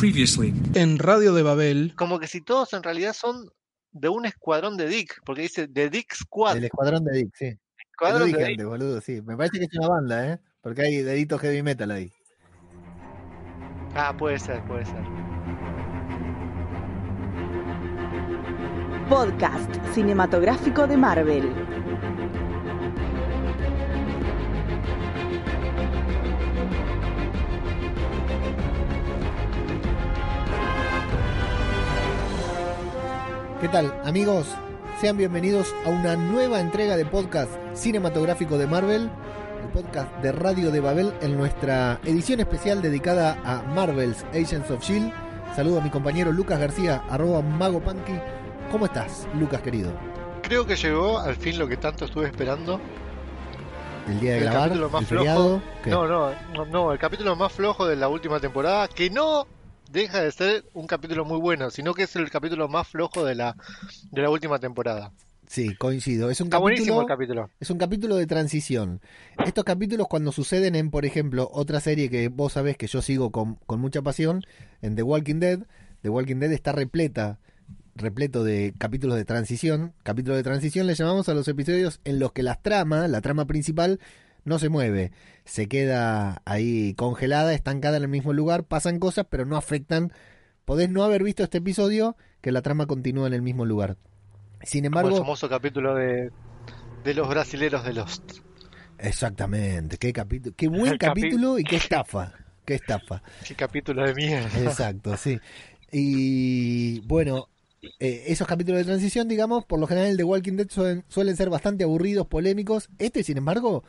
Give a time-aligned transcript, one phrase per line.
[0.00, 0.54] Previously.
[0.74, 1.92] En Radio de Babel.
[1.96, 3.50] Como que si todos en realidad son
[3.90, 6.58] de un escuadrón de Dick, porque dice The Dick Squad.
[6.58, 7.50] El escuadrón de Dick, sí.
[7.50, 8.64] Lo Escuadrón dije de Dick.
[8.64, 9.20] boludo, sí.
[9.22, 10.38] Me parece que es una banda, ¿eh?
[10.60, 12.12] Porque hay deditos heavy metal ahí.
[13.96, 15.02] Ah, puede ser, puede ser.
[19.08, 21.77] Podcast cinematográfico de Marvel.
[33.60, 34.46] ¿Qué tal, amigos?
[35.00, 39.10] Sean bienvenidos a una nueva entrega de podcast cinematográfico de Marvel,
[39.62, 44.82] el podcast de Radio de Babel en nuestra edición especial dedicada a Marvel's Agents of
[44.82, 45.12] Shield.
[45.56, 48.18] Saludo a mi compañero Lucas García, arroba Mago Punky.
[48.70, 49.92] ¿Cómo estás, Lucas querido?
[50.42, 52.80] Creo que llegó al fin lo que tanto estuve esperando.
[54.08, 55.24] El día de El grabar, capítulo más el flojo.
[55.24, 55.62] feriado.
[55.84, 55.90] ¿qué?
[55.90, 59.46] No, no, no, no, el capítulo más flojo de la última temporada, que no
[59.88, 63.34] deja de ser un capítulo muy bueno, sino que es el capítulo más flojo de
[63.34, 63.56] la,
[64.10, 65.12] de la última temporada.
[65.46, 66.30] Sí, coincido.
[66.30, 67.50] Es un Está buenísimo capítulo el capítulo.
[67.58, 69.00] Es un capítulo de transición.
[69.44, 73.32] Estos capítulos cuando suceden en, por ejemplo, otra serie que vos sabés que yo sigo
[73.32, 74.44] con, con mucha pasión,
[74.82, 75.60] en The Walking Dead,
[76.02, 77.38] The Walking Dead está repleta,
[77.94, 79.94] repleto de capítulos de transición.
[80.02, 83.46] Capítulos de transición le llamamos a los episodios en los que la trama, la trama
[83.46, 84.00] principal,
[84.44, 85.12] no se mueve.
[85.44, 90.12] Se queda ahí congelada, estancada en el mismo lugar, pasan cosas, pero no afectan.
[90.64, 93.96] Podés no haber visto este episodio, que la trama continúa en el mismo lugar.
[94.62, 96.30] Sin Como embargo, el famoso capítulo de,
[97.04, 98.32] de los brasileros de Lost.
[98.98, 103.22] Exactamente, qué capítulo, qué buen El capi- capítulo y qué estafa, qué estafa.
[103.46, 104.48] Qué capítulo de mierda.
[104.58, 105.38] Exacto, sí.
[105.92, 107.48] Y bueno,
[108.00, 111.48] eh, esos capítulos de transición, digamos, por lo general de Walking Dead suelen, suelen ser
[111.48, 112.90] bastante aburridos, polémicos.
[112.98, 113.84] Este, sin embargo,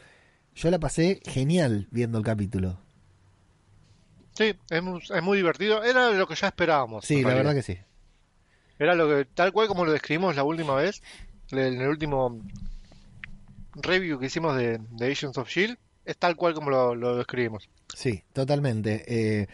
[0.59, 2.77] yo la pasé genial viendo el capítulo.
[4.33, 5.83] Sí, es muy, es muy divertido.
[5.83, 7.05] Era lo que ya esperábamos.
[7.05, 7.77] Sí, la verdad que sí.
[8.77, 11.01] Era lo que, tal cual como lo describimos la última vez,
[11.51, 12.41] en el último
[13.75, 17.69] review que hicimos de, de Agents of Shield, es tal cual como lo, lo describimos.
[17.95, 19.03] Sí, totalmente.
[19.07, 19.47] Eh,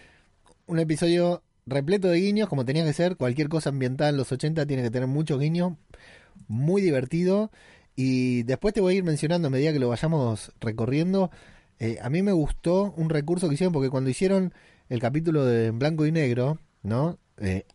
[0.66, 3.16] un episodio repleto de guiños, como tenía que ser.
[3.16, 5.74] Cualquier cosa ambientada en los 80 tiene que tener muchos guiños.
[6.48, 7.52] Muy divertido.
[7.96, 11.32] Y después te voy a ir mencionando a medida que lo vayamos recorriendo.
[11.80, 14.54] Eh, a mí me gustó un recurso que hicieron, porque cuando hicieron
[14.90, 17.18] el capítulo de en blanco y negro, ¿no?
[17.38, 17.66] Eh,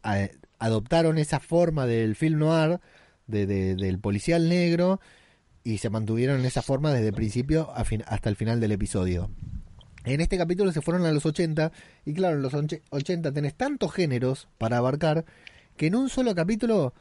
[0.58, 2.80] adoptaron esa forma del film noir,
[3.26, 5.00] de, de- del policial negro,
[5.64, 9.30] y se mantuvieron en esa forma desde el principio hasta el final del episodio.
[10.04, 11.72] En este capítulo se fueron a los 80
[12.06, 15.26] y claro, en los onche- 80 tenés tantos géneros para abarcar
[15.76, 16.94] que en un solo capítulo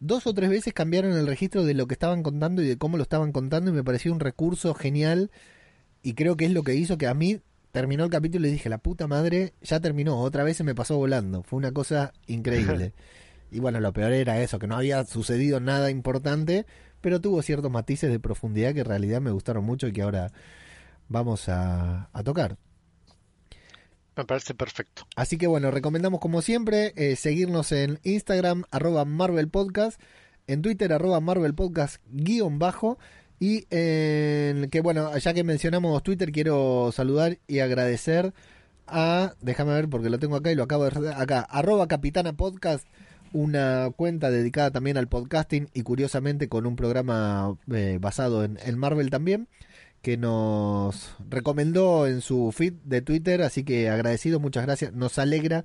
[0.00, 2.96] dos o tres veces cambiaron el registro de lo que estaban contando y de cómo
[2.96, 5.30] lo estaban contando y me pareció un recurso genial
[6.02, 7.40] y creo que es lo que hizo que a mí
[7.70, 10.96] terminó el capítulo y dije, la puta madre, ya terminó, otra vez se me pasó
[10.96, 12.94] volando, fue una cosa increíble.
[13.52, 16.66] y bueno, lo peor era eso, que no había sucedido nada importante,
[17.00, 20.32] pero tuvo ciertos matices de profundidad que en realidad me gustaron mucho y que ahora
[21.08, 22.56] vamos a, a tocar.
[24.20, 25.06] Me parece perfecto.
[25.16, 29.98] Así que bueno, recomendamos como siempre eh, seguirnos en Instagram, arroba Marvel Podcast,
[30.46, 32.98] en Twitter, arroba Marvel Podcast guion bajo.
[33.38, 38.34] Y en que bueno, ya que mencionamos Twitter, quiero saludar y agradecer
[38.86, 42.86] a, déjame ver porque lo tengo acá y lo acabo de acá, arroba Capitana Podcast,
[43.32, 48.76] una cuenta dedicada también al podcasting y curiosamente con un programa eh, basado en, en
[48.76, 49.48] Marvel también
[50.02, 54.92] que nos recomendó en su feed de Twitter, así que agradecido, muchas gracias.
[54.92, 55.64] Nos alegra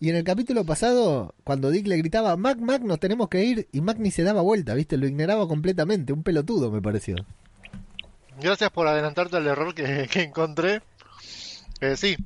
[0.00, 3.68] Y en el capítulo pasado, cuando Dick le gritaba, Mac, Mac, nos tenemos que ir,
[3.72, 4.96] y Mac ni se daba vuelta, ¿viste?
[4.96, 7.16] Lo ignoraba completamente, un pelotudo me pareció.
[8.40, 10.82] Gracias por adelantarte al error que, que encontré.
[11.80, 12.16] Eh, sí.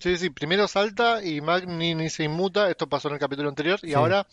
[0.00, 3.48] Sí, sí, primero salta y Mac ni, ni se inmuta, esto pasó en el capítulo
[3.48, 3.94] anterior, y Sí.
[3.94, 4.26] ahora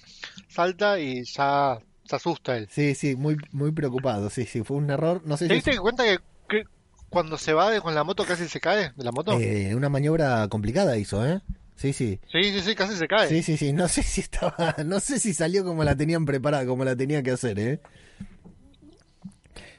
[0.49, 2.67] salta y ya se asusta él.
[2.71, 5.77] Sí, sí, muy, muy preocupado, sí, sí, fue un error, no sé ¿Te si diste
[5.77, 6.17] cuenta que,
[6.49, 6.63] que
[7.09, 9.39] cuando se va de- con la moto casi se cae de la moto?
[9.39, 11.41] eh, una maniobra complicada hizo, ¿eh?
[11.81, 12.19] Sí, sí.
[12.31, 13.28] Sí, sí, sí, casi se cae.
[13.28, 16.63] Sí, sí, sí, no sé si estaba, no sé si salió como la tenían preparada,
[16.66, 17.80] como la tenía que hacer, ¿eh?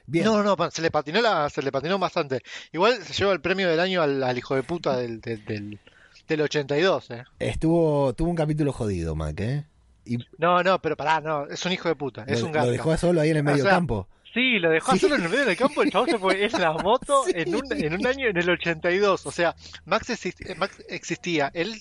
[0.07, 0.25] Bien.
[0.25, 2.41] No, no, se le patinó la, se le patinó bastante.
[2.73, 5.79] Igual se lleva el premio del año al, al hijo de puta del, del, del,
[6.27, 7.25] del 82, eh.
[7.39, 9.65] Estuvo, tuvo un capítulo jodido, Mac, ¿eh?
[10.05, 12.59] Y No, no, pero pará, no, es un hijo de puta, es lo, un lo
[12.59, 12.73] gato.
[12.73, 14.09] dejó solo ahí en el O medio sea, campo.
[14.35, 14.99] Sí, lo dejó Sí.
[14.99, 17.33] solo en el medio del campo, el chabón se fue en la moto Sí.
[17.37, 19.25] en, un, en un año, en el 82.
[19.27, 19.55] O sea,
[19.85, 21.81] Max, existi- eh, Max existía, él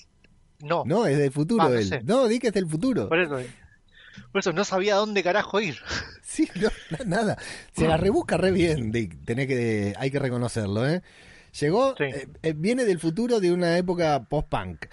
[0.62, 0.84] no.
[0.86, 1.84] No, es del futuro Ah, no él.
[1.86, 2.00] sé.
[2.04, 3.08] No, di que es del futuro.
[3.08, 3.38] Por eso,
[4.32, 5.76] por eso no sabía dónde carajo ir.
[6.22, 7.38] Sí, no, na- nada.
[7.76, 9.22] Se la rebusca re bien, Dick.
[9.26, 11.02] Tenés que, hay que reconocerlo, ¿eh?
[11.60, 12.04] Llegó, Sí.
[12.04, 14.86] eh, eh, viene del futuro de una época post-punk,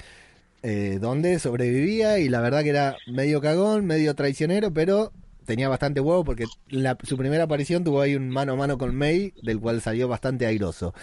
[0.64, 5.14] eh, donde sobrevivía y la verdad que era medio cagón, medio traicionero, pero
[5.46, 8.94] tenía bastante huevo porque la- su primera aparición tuvo ahí un mano a mano con
[8.94, 10.94] May, del cual salió bastante airoso.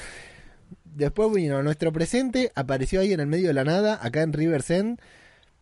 [0.85, 4.71] Después vino nuestro presente, apareció ahí en el medio de la nada, acá en River's
[4.71, 4.99] End,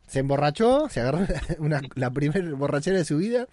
[0.06, 1.26] se emborrachó, se agarró
[1.58, 3.48] una, la primera borrachera de su vida,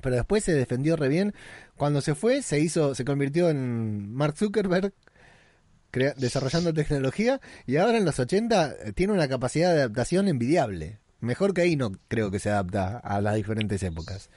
[0.00, 1.34] pero después se defendió re bien.
[1.76, 4.92] Cuando se fue, se hizo, se convirtió en Mark Zuckerberg,
[5.90, 10.98] crea- desarrollando tecnología, y ahora en los 80 eh, tiene una capacidad de adaptación envidiable.
[11.20, 14.28] Mejor que ahí no creo que se adapta a las diferentes épocas.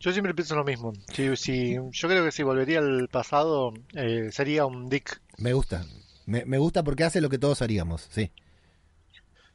[0.00, 0.92] Yo siempre pienso lo mismo.
[1.36, 5.20] Si, yo creo que si volvería al pasado, eh, sería un Dick.
[5.38, 5.84] Me gusta.
[6.26, 8.30] Me, me gusta porque hace lo que todos haríamos, sí.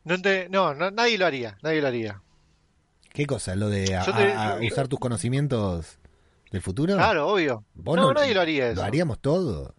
[0.04, 2.22] No, te- no, no, nadie lo haría, nadie lo haría.
[3.14, 3.56] ¿Qué cosa?
[3.56, 5.98] ¿Lo de a- Yo te- a- a usar tus conocimientos
[6.52, 6.96] del futuro?
[6.96, 7.64] Claro, obvio.
[7.76, 8.82] No, nadie lo haría eso.
[8.82, 9.74] Lo haríamos todo.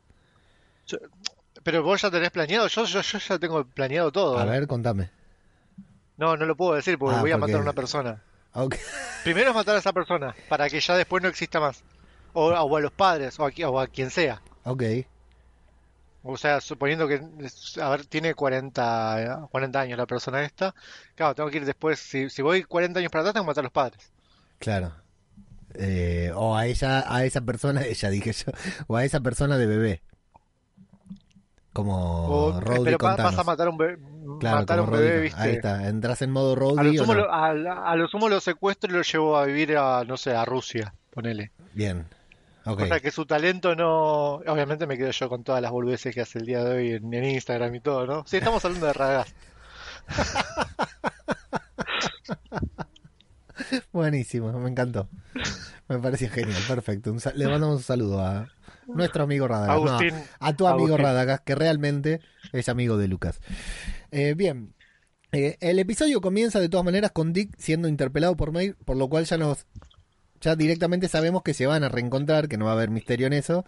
[1.62, 4.38] Pero vos ya tenés planeado, yo, yo, yo ya tengo planeado todo.
[4.38, 5.10] A ver, contame.
[6.16, 8.22] No, no lo puedo decir porque Ah, voy a porque- matar a una persona.
[8.54, 8.76] Ok.
[9.24, 11.82] Primero es matar a esa persona, para que ya después no exista más.
[12.32, 14.40] O, o a los padres, o a, o a quien sea.
[14.64, 14.82] Ok.
[16.22, 17.22] O sea, suponiendo que,
[17.80, 20.74] a ver, tiene 40, 40 años la persona esta.
[21.14, 23.62] Claro, tengo que ir después, si, si voy 40 años para atrás, tengo que matar
[23.62, 24.10] a los padres.
[24.58, 24.92] Claro.
[25.74, 28.52] Eh, o a ella, a esa persona, ella dije yo,
[28.88, 30.02] o a esa persona de bebé.
[31.72, 33.98] Como O, Rhodey pero vas a matar a un bebé,
[34.40, 35.40] Claro, matar a un bebé, ¿viste?
[35.40, 37.20] Ahí está, entras en modo A lo, sumo no?
[37.20, 40.34] lo, a, a lo sumo lo secuestro y lo llevo a vivir a, no sé,
[40.34, 41.52] a Rusia, ponele.
[41.74, 42.06] Bien.
[42.68, 42.82] Ok.
[42.82, 44.34] O sea que su talento no...
[44.46, 47.12] Obviamente me quedo yo con todas las boludeces que hace el día de hoy en,
[47.14, 48.24] en Instagram y todo, ¿no?
[48.26, 49.34] Sí, estamos hablando de Radagast.
[53.92, 55.08] Buenísimo, me encantó.
[55.88, 57.10] Me pareció genial, perfecto.
[57.12, 58.48] Un le mandamos un saludo a
[58.86, 59.84] nuestro amigo Radagast.
[59.84, 59.98] No,
[60.40, 61.04] a tu amigo Agustín.
[61.04, 62.20] Radagast, que realmente
[62.52, 63.40] es amigo de Lucas.
[64.10, 64.74] Eh, bien,
[65.32, 69.08] Eh, el episodio comienza de todas maneras con Dick siendo interpelado por May, por lo
[69.08, 69.66] cual ya nos
[70.40, 73.32] ya directamente sabemos que se van a reencontrar, que no va a haber misterio en
[73.32, 73.64] eso,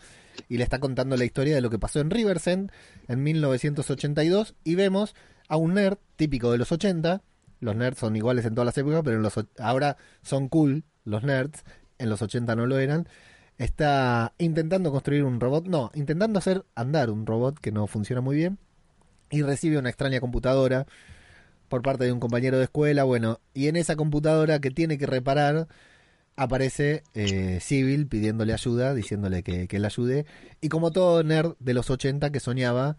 [0.48, 2.70] y le está contando la historia de lo que pasó en Riversend
[3.08, 5.14] en 1982 y vemos
[5.48, 7.22] a un nerd típico de los 80.
[7.60, 11.22] Los nerds son iguales en todas las épocas, pero en los, ahora son cool los
[11.22, 11.64] nerds,
[11.98, 13.08] en los 80 no lo eran.
[13.58, 18.36] Está intentando construir un robot, no, intentando hacer andar un robot que no funciona muy
[18.36, 18.58] bien
[19.30, 20.86] y recibe una extraña computadora
[21.68, 25.06] por parte de un compañero de escuela, bueno, y en esa computadora que tiene que
[25.06, 25.68] reparar
[26.42, 30.26] aparece eh, Civil pidiéndole ayuda, diciéndole que, que le ayude,
[30.60, 32.96] y como todo nerd de los 80 que soñaba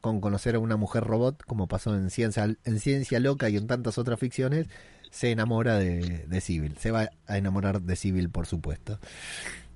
[0.00, 3.66] con conocer a una mujer robot, como pasó en Ciencia, en Ciencia Loca y en
[3.66, 4.68] tantas otras ficciones,
[5.10, 8.98] se enamora de, de Civil, se va a enamorar de Civil, por supuesto.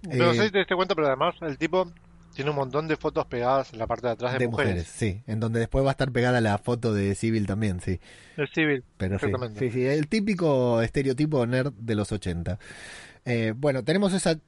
[0.02, 1.90] No Eh, sé si te diste cuenta, pero además el tipo
[2.34, 4.86] tiene un montón de fotos pegadas en la parte de atrás de, de mujeres.
[4.86, 8.00] sí, en donde después va a estar pegada la foto de Civil también, sí.
[8.36, 8.84] El civil.
[8.96, 9.58] Pero Exactamente.
[9.60, 12.58] sí, sí, el típico estereotipo nerd de los 80.
[13.24, 14.38] Eh, bueno, tenemos esa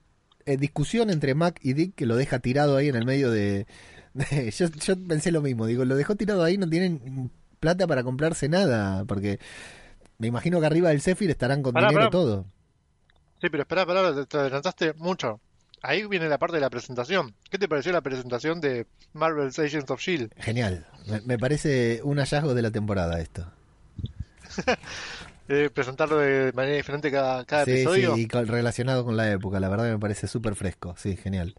[0.44, 3.66] eh, discusión entre Mac y Dick que lo deja tirado ahí en el medio de...
[4.14, 8.02] de- yo, yo pensé lo mismo, digo, lo dejó tirado ahí, no tienen plata para
[8.04, 9.38] comprarse nada, porque
[10.18, 12.10] me imagino que arriba del Zephyr estarán con Pará, dinero pará.
[12.10, 12.46] todo.
[13.40, 15.40] Sí, pero espera, espera, te adelantaste mucho.
[15.88, 17.34] Ahí viene la parte de la presentación.
[17.48, 20.34] ¿Qué te pareció la presentación de Marvel's Agents of S.H.I.E.L.D.?
[20.42, 23.50] Genial, me, me parece un hallazgo de la temporada esto.
[25.48, 28.16] Eh, presentarlo de manera diferente cada, cada sí, episodio.
[28.16, 31.16] sí, y con- relacionado con la época, la verdad que me parece súper fresco, sí,
[31.16, 31.54] genial.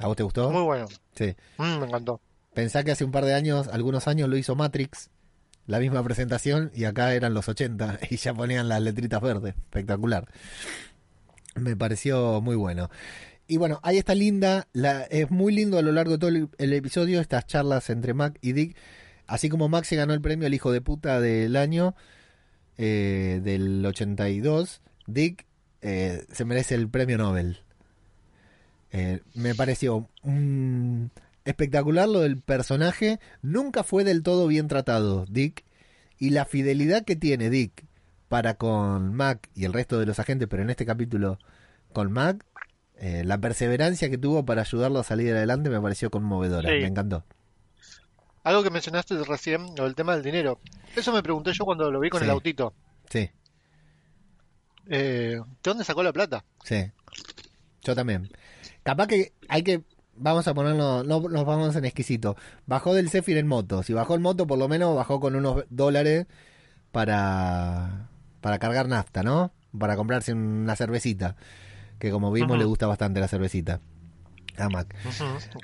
[0.00, 0.50] ¿A vos te gustó?
[0.50, 0.86] Muy bueno.
[1.14, 1.36] Sí.
[1.58, 2.18] Mm, me encantó.
[2.54, 5.10] Pensá que hace un par de años, algunos años lo hizo Matrix
[5.66, 9.54] la misma presentación y acá eran los 80 y ya ponían las letritas verdes.
[9.54, 10.26] Espectacular.
[11.56, 12.88] Me pareció muy bueno.
[13.46, 16.72] Y bueno, ahí está linda, la, es muy lindo a lo largo de todo el,
[16.72, 18.76] episodio estas charlas entre Mac y Dick.
[19.26, 21.94] Así como Mac se ganó el premio al hijo de puta del año
[22.78, 25.46] eh, del 82, Dick
[25.82, 27.60] eh, se merece el premio Nobel.
[28.90, 31.06] Eh, me pareció mm,
[31.44, 33.20] espectacular lo del personaje.
[33.42, 35.64] Nunca fue del todo bien tratado, Dick.
[36.18, 37.84] Y la fidelidad que tiene Dick
[38.28, 41.38] para con Mac y el resto de los agentes, pero en este capítulo
[41.92, 42.44] con Mac,
[42.96, 46.68] eh, la perseverancia que tuvo para ayudarlo a salir adelante me pareció conmovedora.
[46.70, 46.76] Sí.
[46.76, 47.24] Me encantó.
[48.42, 50.60] Algo que mencionaste recién, lo del tema del dinero.
[50.94, 52.24] Eso me pregunté yo cuando lo vi con Sí.
[52.24, 52.74] el autito.
[53.10, 53.30] Sí,
[54.88, 56.44] Eh, ¿De dónde sacó la plata?
[56.64, 56.90] sí.
[57.82, 58.30] Yo también.
[58.82, 59.82] Capaz que hay que.
[60.16, 61.04] Vamos a ponerlo.
[61.04, 62.34] No nos vamos en exquisito.
[62.64, 63.82] Bajó del Zephyr en moto.
[63.82, 66.26] Si bajó en moto, por lo menos bajó con unos dólares
[66.92, 68.08] para.
[68.40, 69.52] Para cargar nafta, ¿no?
[69.78, 71.36] Para comprarse una cervecita.
[72.04, 73.80] Que como vimos le gusta bastante la cervecita.
[74.58, 74.94] A Mac.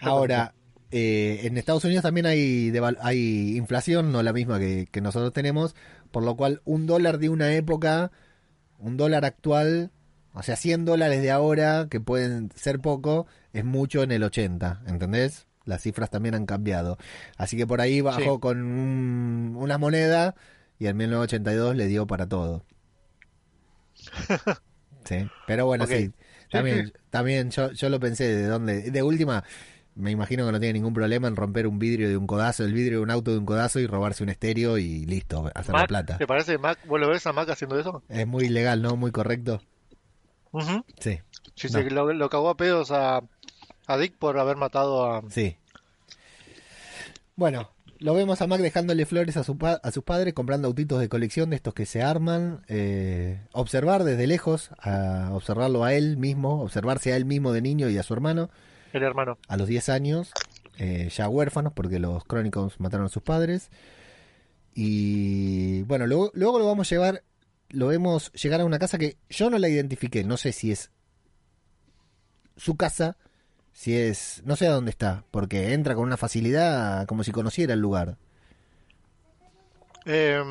[0.01, 0.55] Ahora,
[0.91, 5.77] eh, en Estados Unidos también hay, hay inflación, no la misma que, que nosotros tenemos,
[6.11, 8.11] por lo cual un dólar de una época,
[8.79, 9.91] un dólar actual,
[10.33, 14.81] o sea, 100 dólares de ahora, que pueden ser poco, es mucho en el 80,
[14.87, 15.47] ¿entendés?
[15.67, 16.97] Las cifras también han cambiado.
[17.37, 18.41] Así que por ahí bajó Sí.
[18.41, 20.35] con un- una moneda
[20.79, 22.65] y en 1982 le dio para todo.
[25.05, 26.13] Sí, pero bueno, sí.
[26.51, 28.91] También, también yo, yo lo pensé de dónde.
[28.91, 29.45] De última,
[29.95, 32.73] me imagino que no tiene ningún problema en romper un vidrio de un codazo, el
[32.73, 35.87] vidrio de un auto de un codazo y robarse un estéreo y listo, hacer la
[35.87, 36.19] plata.
[36.19, 36.79] ¿Te parece Mac?
[36.87, 38.03] ¿Vos lo ves a Mac haciendo eso?
[38.09, 38.97] Es muy ilegal, ¿no?
[38.97, 39.63] Muy correcto.
[40.99, 41.21] Sí,
[41.55, 41.79] Sí, No.
[41.81, 43.21] sí, lo, lo cagó a pedos a,
[43.87, 45.23] a Dick por haber matado a...
[45.31, 45.57] sí.
[47.37, 50.99] Bueno, lo vemos a Mac dejándole flores a, su pa- a sus padres, comprando autitos
[51.01, 52.63] de colección de estos que se arman.
[52.69, 57.89] eh, observar desde lejos, a observarlo a él mismo, observarse a él mismo de niño
[57.89, 58.51] y a su hermano.
[58.93, 59.39] el hermano.
[59.49, 60.33] a los 10 años,
[60.79, 63.71] eh, ya huérfanos porque los Chronicles mataron a sus padres.
[64.75, 67.23] Y bueno, luego, luego lo vamos a llevar,
[67.69, 70.91] lo vemos llegar a una casa que yo no la identifiqué, no sé si es
[72.57, 73.17] su casa,
[73.73, 77.75] si es, no sé a dónde está, porque entra con una facilidad como si conociera
[77.75, 78.17] el lugar.
[80.07, 80.43] Eh,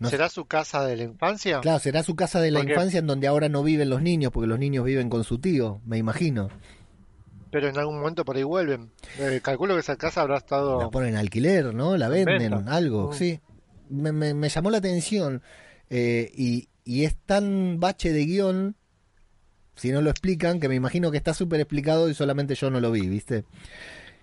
[0.00, 1.60] No ¿Será su casa de la infancia?
[1.60, 4.30] Claro, será su casa de la Porque- infancia en donde ahora no viven los niños,
[4.30, 6.48] porque los niños viven con su tío, me imagino.
[7.50, 8.92] Pero en algún momento por ahí vuelven.
[9.18, 10.80] Eh, calculo que esa casa habrá estado...
[10.82, 11.96] La ponen en alquiler, ¿no?
[11.96, 12.72] La En venden, venta.
[12.72, 13.14] algo, Mm.
[13.14, 13.40] sí.
[13.88, 15.42] Me, me- me llamó la atención.
[15.90, 18.76] eh, y, y es tan bache de guion,
[19.78, 22.80] si no lo explican, que me imagino que está súper explicado y solamente yo no
[22.80, 23.44] lo vi, ¿viste?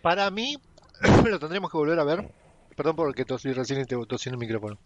[0.01, 0.57] Para mí,
[1.25, 2.29] lo tendríamos que volver a ver.
[2.75, 4.77] Perdón porque tosí recién te tosí en el micrófono.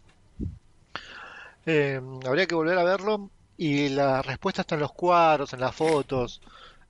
[1.65, 5.75] Eh, habría que volver a verlo y la respuesta está en los cuadros, en las
[5.75, 6.39] fotos.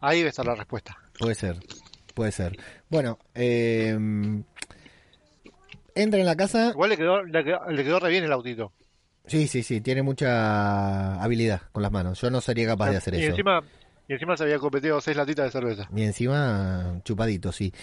[0.02, 0.98] Ahí debe estar la respuesta.
[1.18, 1.58] Puede ser,
[2.14, 2.58] puede ser.
[2.90, 3.98] Bueno, eh,
[5.96, 6.72] entra en la casa.
[6.72, 8.74] Igual le quedó, le quedó, le quedó re bien el autito.
[9.30, 12.20] Sí, sí, sí, tiene mucha habilidad con las manos.
[12.22, 13.30] Yo no sería capaz de hacer y eso.
[13.30, 13.62] encima,
[14.08, 15.90] y encima se había competido seis latitas de cerveza.
[15.96, 17.74] Y encima chupadito, sí.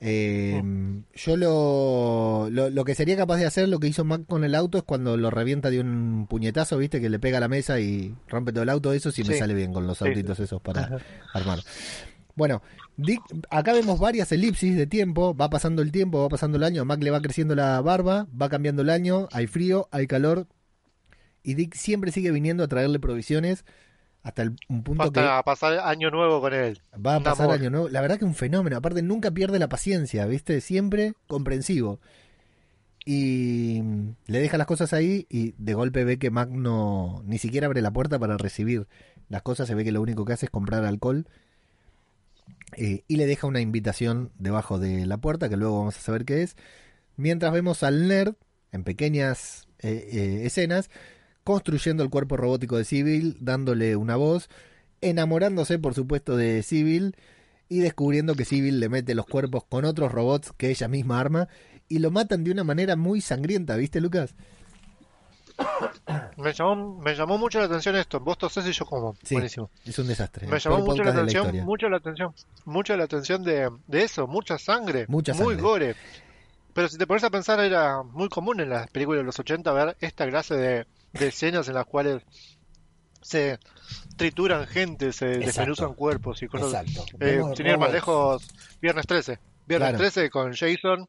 [0.00, 1.04] Eh, Mm.
[1.14, 4.54] Yo lo, lo, lo que sería capaz de hacer, lo que hizo Mac con el
[4.54, 7.00] auto, es cuando lo revienta de un puñetazo, ¿viste?
[7.00, 8.92] Que le pega a la mesa y rompe todo el auto.
[8.92, 10.98] Eso sí, me sale bien con los Sí, autitos esos para
[11.32, 11.60] armar.
[12.36, 12.62] Bueno,
[12.96, 13.20] Dick,
[13.50, 15.34] acá vemos varias elipsis de tiempo.
[15.36, 16.82] Va pasando el tiempo, va pasando el año.
[16.82, 19.28] A Mac le va creciendo la barba, va cambiando el año.
[19.32, 20.46] Hay frío, hay calor.
[21.44, 23.64] Y Dick siempre sigue viniendo a traerle provisiones
[24.24, 26.80] hasta el, un punto que Hasta pasar año nuevo con él.
[26.94, 27.60] Va a pasar amor.
[27.60, 27.88] año nuevo.
[27.90, 28.78] La verdad que un fenómeno.
[28.78, 30.62] Aparte, nunca pierde la paciencia, ¿viste?
[30.62, 32.00] Siempre comprensivo.
[33.04, 33.82] Y
[34.26, 37.82] le deja las cosas ahí y de golpe ve que Mac no ni siquiera abre
[37.82, 38.88] la puerta para recibir
[39.28, 39.68] las cosas.
[39.68, 41.26] Se ve que lo único que hace es comprar alcohol.
[42.76, 46.24] Eh, y le deja una invitación debajo de la puerta, que luego vamos a saber
[46.24, 46.56] qué es.
[47.16, 48.34] Mientras vemos al nerd,
[48.72, 50.90] en pequeñas eh, eh, escenas,
[51.44, 54.48] construyendo el cuerpo robótico de Civil, dándole una voz,
[55.00, 57.16] enamorándose, por supuesto, de Civil
[57.68, 61.48] y descubriendo que Civil le mete los cuerpos con otros robots que ella misma arma
[61.88, 64.34] y lo matan de una manera muy sangrienta, ¿viste, Lucas?
[66.36, 68.18] Me llamó, me llamó mucho la atención esto.
[68.18, 69.14] Vos tosés y yo como.
[69.22, 69.70] Sí, Buenísimo.
[69.84, 70.48] es un desastre.
[70.48, 71.64] Me llamó mucho la atención, historia.
[71.64, 72.34] mucho la atención,
[72.64, 75.62] mucho la atención de, de eso, mucha sangre, Mucha muy sangre.
[75.62, 75.96] gore.
[76.72, 79.72] Pero si te pones a pensar, era muy común en las películas de los 80
[79.72, 80.86] ver esta clase de,
[81.18, 82.22] de escenas en las cuales
[83.22, 83.58] se
[84.16, 85.46] trituran gente, se Exacto.
[85.46, 86.86] desmenuzan cuerpos y cosas.
[86.86, 87.16] Exacto.
[87.16, 88.46] Eh, Vemos sin ir más lejos,
[88.82, 89.38] Viernes 13.
[89.66, 89.98] Viernes Claro.
[89.98, 91.08] 13 con Jason,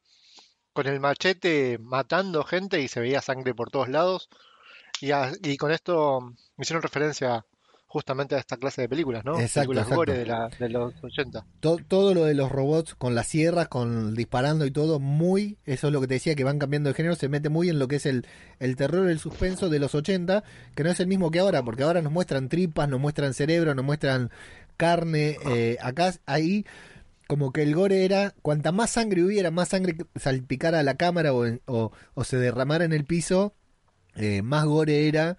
[0.72, 4.30] con el machete matando gente y se veía sangre por todos lados.
[5.02, 7.46] Y, a- y con esto me hicieron referencia
[7.96, 9.40] justamente a esta clase de películas, ¿no?
[9.40, 9.96] Exacto, películas exacto.
[9.96, 11.46] gore de, la, de los 80.
[11.62, 15.88] To- todo lo de los robots con las sierras, con disparando y todo, muy, eso
[15.88, 17.88] es lo que te decía, que van cambiando de género, se mete muy en lo
[17.88, 18.28] que es el,
[18.60, 20.44] el terror, el suspenso de los 80,
[20.76, 23.74] que no es el mismo que ahora, porque ahora nos muestran tripas, nos muestran cerebro,
[23.76, 24.30] nos muestran
[24.76, 26.66] carne, eh, acá, ahí,
[27.28, 31.34] como que el gore era, cuanta más sangre hubiera, más sangre salpicara a la cámara
[31.34, 33.54] o, en- o, o se derramara en el piso,
[34.16, 35.38] eh, más gore era.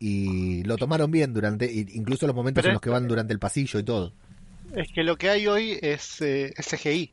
[0.00, 3.38] Y lo tomaron bien durante, incluso los momentos Pero en los que van durante el
[3.38, 4.12] pasillo y todo.
[4.74, 7.10] Es que lo que hay hoy es, eh, es CGI.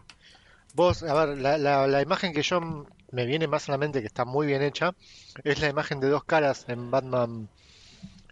[0.75, 4.01] Vos, a ver, la, la, la imagen que yo me viene más a la mente,
[4.01, 4.93] que está muy bien hecha,
[5.43, 7.47] es la imagen de dos caras en Batman,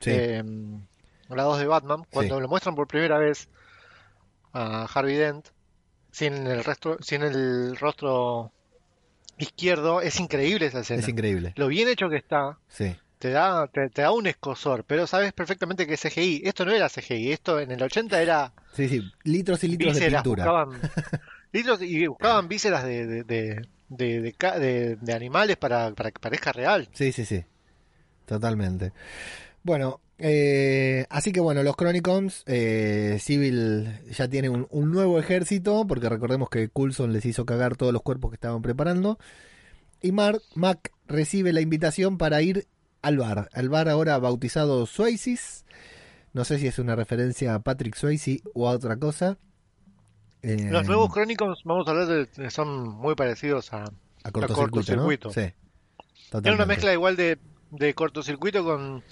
[0.02, 0.10] Sí.
[0.12, 0.44] eh,
[1.30, 2.42] la 2 de Batman, cuando Sí.
[2.42, 3.48] lo muestran por primera vez
[4.52, 5.48] a Harvey Dent,
[6.12, 8.52] sin el resto, sin el rostro
[9.38, 11.00] izquierdo, es increíble esa escena.
[11.02, 11.54] es increíble.
[11.56, 12.96] Lo bien hecho que está, Sí.
[13.24, 16.42] Te da, te, te da un escosor, pero sabes perfectamente que es CGI.
[16.44, 20.10] Esto no era CGI, esto en el 80 era Sí, sí, litros y litros de
[20.12, 20.44] pintura.
[20.44, 20.82] buscaban
[21.54, 26.90] litros y buscaban vísceras de, de- de animales para, para que parezca real.
[26.92, 27.46] Sí, sí, sí.
[28.26, 28.92] Totalmente.
[29.64, 35.86] Bueno, eh, así que bueno, los Chronicons, eh, Civil ya tiene un, un nuevo ejército,
[35.88, 39.18] porque recordemos que Coulson les hizo cagar todos los cuerpos que estaban preparando.
[40.02, 42.68] Y Mark, Mac recibe la invitación para ir
[43.04, 43.50] al bar.
[43.54, 45.64] Al bar ahora bautizado Swayze.
[46.34, 49.38] No sé si es una referencia a Patrick Swayze o a otra cosa.
[50.42, 53.84] Eh, Los nuevos Chronicles, vamos a hablar de, son muy parecidos a...
[54.24, 55.04] a cortocircuito, ¿no?
[55.04, 55.30] cortocircuito.
[55.32, 55.54] Sí.
[56.42, 57.38] Tiene una mezcla igual de,
[57.70, 59.04] de cortocircuito con...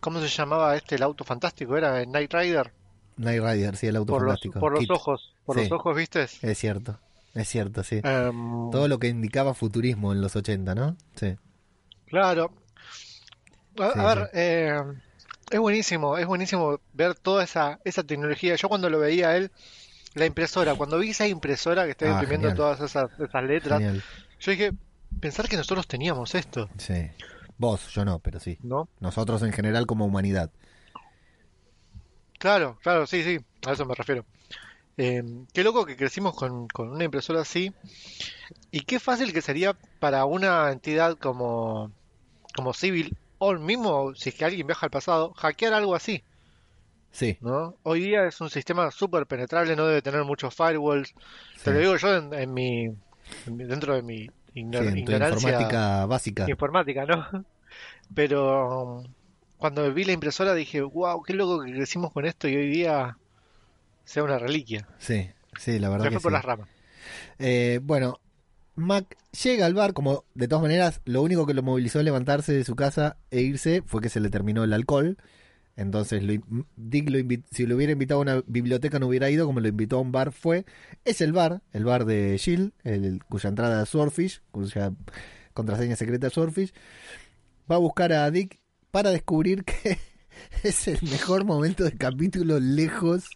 [0.00, 1.76] ¿Cómo se llamaba este, el auto fantástico?
[1.76, 2.72] ¿Era Night Rider?
[3.16, 4.60] Knight Rider, sí, el auto Por los, fantástico.
[4.60, 4.90] por los Kit.
[4.90, 5.62] ojos, por Sí.
[5.62, 6.22] los ojos, ¿viste?
[6.22, 6.98] Es cierto,
[7.34, 8.00] es cierto, sí.
[8.04, 10.96] Em, Todo lo que indicaba futurismo en los 80, ¿no?
[11.16, 11.36] Sí.
[12.06, 12.52] Claro.
[13.80, 14.82] A, Sí, a ver, eh,
[15.50, 18.56] es buenísimo, es buenísimo ver toda esa, esa tecnología.
[18.56, 19.50] Yo cuando lo veía a él,
[20.14, 22.56] la impresora, cuando vi esa impresora que estaba Ah, imprimiendo genial.
[22.56, 24.02] todas esas, esas letras, Genial.
[24.40, 24.72] yo dije,
[25.20, 27.10] pensar que nosotros teníamos esto, Sí.
[27.56, 28.56] Vos, yo no, pero sí.
[28.62, 28.88] ¿no?
[29.00, 30.50] Nosotros en general como humanidad.
[32.38, 34.24] Claro, claro, sí, sí, a eso me refiero.
[34.96, 37.72] Eh, qué loco que crecimos con, con una impresora así
[38.70, 41.92] y qué fácil que sería para una entidad como,
[42.54, 46.24] como Civil o mismo si es que alguien viaja al pasado, hackear algo así.
[47.10, 47.76] Sí, ¿no?
[47.82, 51.14] Hoy día es un sistema súper penetrable, no debe tener muchos firewalls.
[51.62, 54.28] Te lo digo yo en, en mi, en mi- dentro de mi
[54.70, 56.46] Sí, ignorancia informática básica.
[56.46, 57.26] informática, ¿no?
[58.14, 59.04] Pero
[59.56, 63.18] cuando vi la impresora dije, wow, qué loco que crecimos con esto y hoy día
[64.04, 64.88] sea una reliquia.
[64.98, 66.68] Sí, sí, la verdad Se que fue por las ramas.
[67.38, 68.20] Eh, bueno,
[68.78, 72.52] Mac llega al bar, como de todas maneras, lo único que lo movilizó a levantarse
[72.52, 75.18] de su casa e irse fue que se le terminó el alcohol.
[75.76, 76.22] Entonces,
[76.76, 77.18] Dick lo
[77.52, 80.10] si lo hubiera invitado a una biblioteca no hubiera ido, como lo invitó a un
[80.10, 80.64] bar fue.
[81.04, 84.92] Es el bar, el bar de Jill, el, cuya entrada es Swordfish, cuya
[85.54, 86.72] contraseña secreta es Swordfish.
[87.70, 88.60] Va a buscar a Dick
[88.90, 89.98] para descubrir que
[90.64, 93.30] es el mejor momento del capítulo lejos.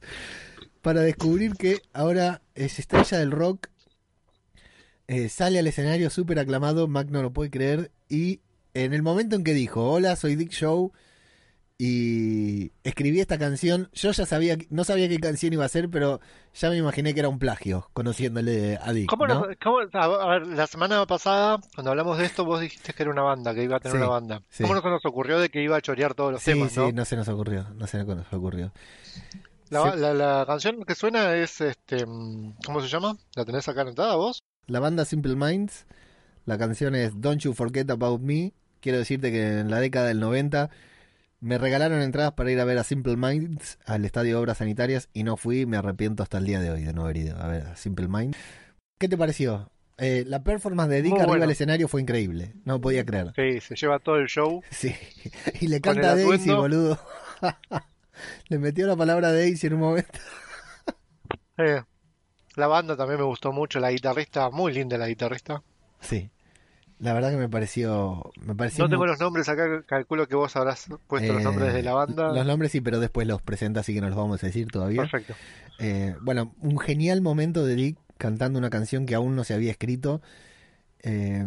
[0.81, 3.69] Para descubrir que ahora es estrella del rock
[5.09, 8.41] eh, sale al escenario súper aclamado, Mac no lo puede creer, y
[8.75, 10.93] en el momento en que dijo, hola, soy Dick Show,
[11.79, 16.21] y escribí esta canción, yo ya sabía, no sabía qué canción iba a ser, pero
[16.55, 19.09] ya me imaginé que era un plagio, conociéndole a Dick.
[19.11, 19.47] ¿Cómo ¿no?
[19.61, 23.23] cómo- a ver, la semana pasada, cuando hablamos de esto, vos dijiste que era una
[23.23, 24.43] banda, que iba a tener Sí, una banda.
[24.49, 24.63] sí.
[24.63, 26.79] ¿Cómo no se nos ocurrió de que iba a chorear todos los Sí, temas, sí,
[26.81, 26.93] no?
[26.93, 28.73] no se nos ocurrió, no se nos ocurrió.
[29.71, 33.17] La, la- la canción que suena es, este, mm, ¿cómo se llama?
[33.35, 34.41] ¿La tenés acá anotada vos?
[34.67, 35.87] La banda Simple Minds,
[36.45, 38.53] la canción es Don't You Forget About Me.
[38.81, 40.71] Quiero decirte que en la década del 90
[41.41, 45.09] me regalaron entradas para ir a ver a Simple Minds al Estadio de Obras Sanitarias
[45.13, 45.67] y no fui.
[45.67, 48.07] Me arrepiento hasta el día de hoy de no haber ido a ver a Simple
[48.07, 48.39] Minds.
[48.99, 49.73] ¿Qué te pareció?
[49.99, 51.43] Eh, la performance de Dick Muy arriba bueno.
[51.43, 52.55] del escenario fue increíble.
[52.65, 53.33] No podía creer.
[53.35, 54.63] Sí, se lleva todo el show.
[54.71, 54.95] Sí.
[55.61, 57.01] Y le canta Daisy, boludo.
[58.49, 60.19] le metió la palabra Daisy en un momento.
[61.59, 61.83] Eh,
[62.57, 65.63] la banda también me gustó mucho, la guitarrista, muy linda la guitarrista.
[66.01, 66.31] Sí.
[66.99, 68.31] La verdad que me pareció.
[68.41, 71.45] Me pareció No tengo muy- los nombres acá, calculo que vos habrás puesto los Eh,
[71.45, 72.33] nombres de la banda.
[72.33, 75.01] Los nombres sí, pero después los presenta, así que no los vamos a decir todavía.
[75.03, 75.35] Perfecto.
[75.81, 79.73] Eh, bueno, un genial momento de Dick cantando una canción que aún no se había
[79.73, 80.23] escrito.
[81.03, 81.45] Eh,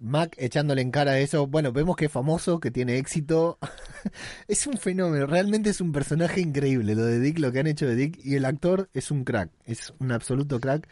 [0.00, 1.46] Mac echándole en cara eso.
[1.46, 3.58] Bueno, vemos que es famoso, que tiene éxito.
[4.48, 7.86] es un fenómeno, realmente es un personaje increíble lo de Dick, lo que han hecho
[7.86, 8.18] de Dick.
[8.24, 10.88] Y el actor es un crack, es un absoluto crack.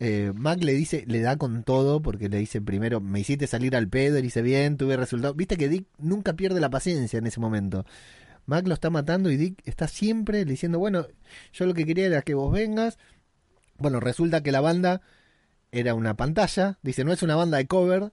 [0.00, 3.76] eh, Mac le dice, le da con todo, porque le dice primero, me hiciste salir
[3.76, 5.34] al pedo, le dice bien, tuve resultado.
[5.34, 7.86] Viste que Dick nunca pierde la paciencia en ese momento.
[8.46, 11.06] Mac lo está matando y Dick está siempre diciendo, bueno,
[11.52, 12.98] yo lo que quería era que vos vengas.
[13.78, 15.02] Bueno, resulta que la banda
[15.72, 18.12] era una pantalla, dice, no es una banda de cover,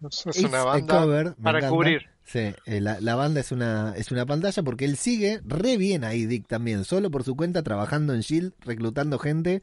[0.34, 1.68] Es una banda cover, para encanta.
[1.68, 2.02] cubrir.
[2.24, 6.04] Sí, eh, la, la banda es una, es una pantalla porque él sigue re bien
[6.04, 9.62] ahí, Dick también, solo por su cuenta, trabajando en Shield, reclutando gente,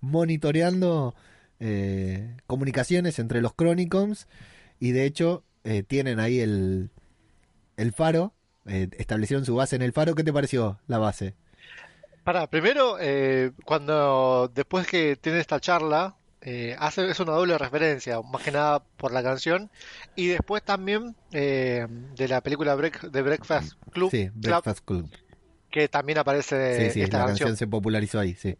[0.00, 1.14] monitoreando
[1.60, 4.28] eh, comunicaciones entre los Chronicons
[4.78, 6.90] y de hecho eh, tienen ahí el,
[7.76, 8.32] el faro,
[8.66, 10.14] eh, establecieron su base en el faro.
[10.14, 11.34] ¿Qué te pareció la base?
[12.22, 18.20] Para, primero, eh, cuando después que tiene esta charla, eh, hace es una doble referencia,
[18.22, 19.70] más que nada por la canción,
[20.14, 25.10] y después también eh, de la película Break, de Breakfast Club, Sí, Breakfast Club.
[25.70, 27.48] que también aparece Sí, sí, esta la canción.
[27.48, 28.56] canción se popularizó ahí, sí.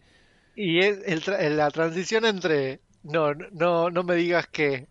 [0.57, 4.87] Y es el la transición entre no, no, no me digas que,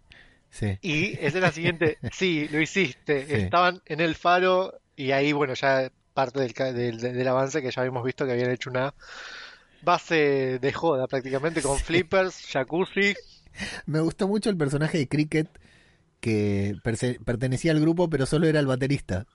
[0.50, 5.56] Sí, y es la siguiente, sí, lo hiciste, estaban en el faro, y ahí, bueno,
[5.56, 8.94] ya parte del, del, del avance que ya habíamos visto que habían hecho una
[9.84, 13.14] base de joda prácticamente con flippers, jacuzzi.
[13.86, 15.48] Me gustó mucho el personaje de Cricket
[16.20, 16.76] que
[17.26, 19.26] pertenecía al grupo, pero solo era el baterista.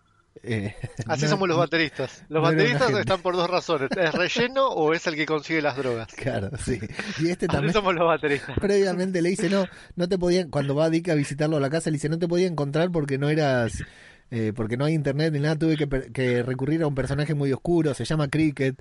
[0.42, 0.74] Eh,
[1.06, 2.24] Así no- somos los bateristas.
[2.28, 3.90] Los no bateristas están por dos razones.
[3.96, 6.08] ¿Es relleno o es el que consigue las drogas?
[6.14, 6.78] Claro, sí.
[7.20, 8.56] Y este Así también somos los bateristas.
[8.61, 11.90] previamente le dice, no, no te podían, cuando va Dick a visitarlo a la casa,
[11.90, 13.82] le dice, no te podía encontrar porque no eras,
[14.30, 17.52] eh, porque no hay internet ni nada, tuve que, que recurrir a un personaje muy
[17.52, 18.80] oscuro, se llama Cricket.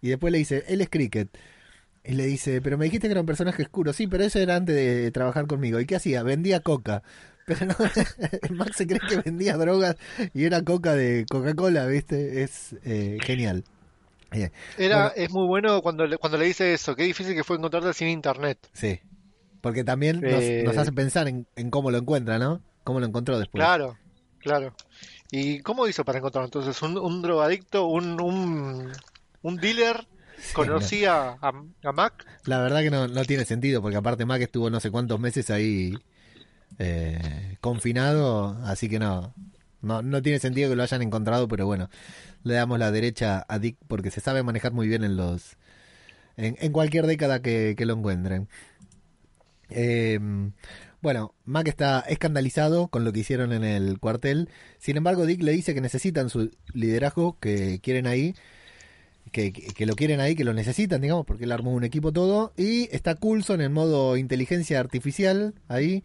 [0.00, 1.28] Y después le dice, él es Cricket.
[2.04, 3.92] Y le dice, pero me dijiste que era un personaje oscuro.
[3.92, 5.80] Sí, pero eso era antes de trabajar conmigo.
[5.80, 6.22] ¿Y qué hacía?
[6.22, 7.02] Vendía coca.
[7.48, 7.74] Pero no,
[8.56, 9.96] Max se cree que vendía drogas
[10.34, 12.42] y era coca de Coca-Cola, ¿viste?
[12.42, 13.64] Es eh, genial.
[14.30, 15.12] Bien, Era, Bueno.
[15.16, 16.94] es muy bueno cuando le, cuando le dice eso.
[16.94, 18.58] Qué difícil que fue encontrarte sin internet.
[18.72, 19.00] sí.
[19.62, 22.62] Porque también nos, Eh, nos hace pensar en, en cómo lo encuentra, ¿no?
[22.84, 23.62] Cómo lo encontró después.
[23.64, 23.96] Claro,
[24.38, 24.74] claro.
[25.32, 26.80] ¿Y cómo hizo para encontrarlo entonces?
[26.82, 28.92] ¿Un, un drogadicto, un, un,
[29.42, 30.06] un dealer
[30.40, 32.24] Sí, conocía a, a Mac?
[32.44, 35.50] La verdad que no, no tiene sentido, porque aparte Mac estuvo no sé cuántos meses
[35.50, 35.98] ahí
[36.78, 39.34] eh, confinado, así que no,
[39.82, 41.90] no, no tiene sentido que lo hayan encontrado, pero bueno,
[42.44, 45.56] le damos la derecha a Dick porque se sabe manejar muy bien en los
[46.36, 48.48] en, en cualquier década que, que lo encuentren.
[49.70, 50.18] Eh,
[51.00, 54.50] bueno, Mac está escandalizado con lo que hicieron en el cuartel.
[54.78, 58.34] Sin embargo, Dick le dice que necesitan su liderazgo, que quieren ahí,
[59.30, 62.52] que, lo quieren ahí, que lo necesitan, digamos, porque él armó un equipo todo.
[62.56, 66.02] Y está Coulson en modo inteligencia artificial ahí.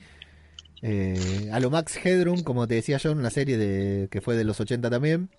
[0.82, 4.36] eh, a lo Max Headroom, como te decía yo, en una serie de, que fue
[4.36, 5.30] de los 80 también.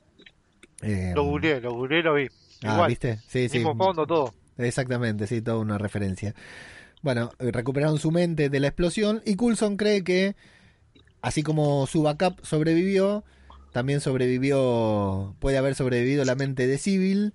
[0.83, 2.29] Eh, Lo googleé, lo googleé lo vi.
[2.65, 3.19] ah, Igual, ¿viste?
[3.29, 3.61] Sí, sí.
[3.61, 4.35] fondo, todo.
[4.59, 6.35] Exactamente, sí, toda una referencia.
[7.03, 10.37] Bueno, eh, recuperaron su mente de la explosión y Coulson cree que,
[11.21, 13.25] así como su backup sobrevivió,
[13.73, 17.35] también sobrevivió, puede haber sobrevivido la mente de Civil.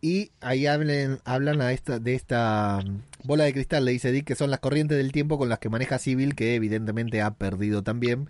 [0.00, 4.26] Y ahí hablen, hablan a esta, de esta mm, bola de cristal, le dice Dick,
[4.26, 7.82] que son las corrientes del tiempo con las que maneja Civil, que evidentemente ha perdido
[7.82, 8.28] también,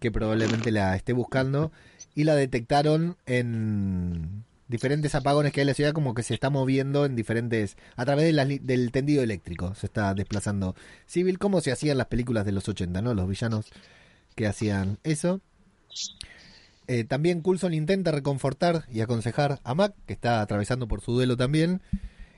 [0.00, 1.72] que probablemente la esté buscando.
[2.14, 6.50] Y la detectaron en diferentes apagones que hay en la ciudad, como que se está
[6.50, 7.76] moviendo en diferentes.
[7.96, 10.74] a través del tendido eléctrico, se está desplazando
[11.06, 13.14] Civil, como se hacía en las películas de los 80, ¿no?
[13.14, 13.66] Los villanos
[14.34, 15.40] que hacían eso.
[16.86, 21.36] Eh, también Coulson intenta reconfortar y aconsejar a Mac, que está atravesando por su duelo
[21.36, 21.80] también.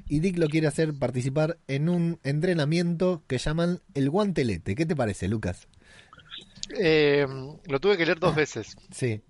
[0.09, 4.76] Y Dick lo quiere hacer participar en un entrenamiento que llaman el guantelete.
[4.76, 5.66] ¿Qué te parece, Lucas?
[6.78, 7.26] Eh,
[7.66, 8.76] lo tuve que leer dos veces.
[8.90, 9.20] Sí,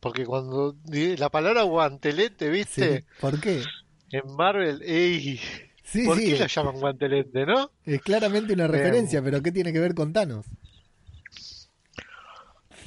[0.00, 0.76] Porque cuando
[1.18, 2.50] la palabra guantelete, sí.
[2.50, 3.04] ¿viste?
[3.20, 3.62] ¿Por qué?
[4.10, 5.40] En Marvel, ey,
[5.84, 7.70] Sí, ¿por sí, qué es, llaman guantelete, no?
[7.84, 10.46] es claramente una referencia, pero ¿qué tiene que ver con Thanos?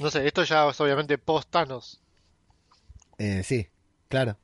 [0.00, 2.00] No sé, esto ya es obviamente post-Thanos.
[3.18, 3.66] Eh, sí,
[4.08, 4.36] claro.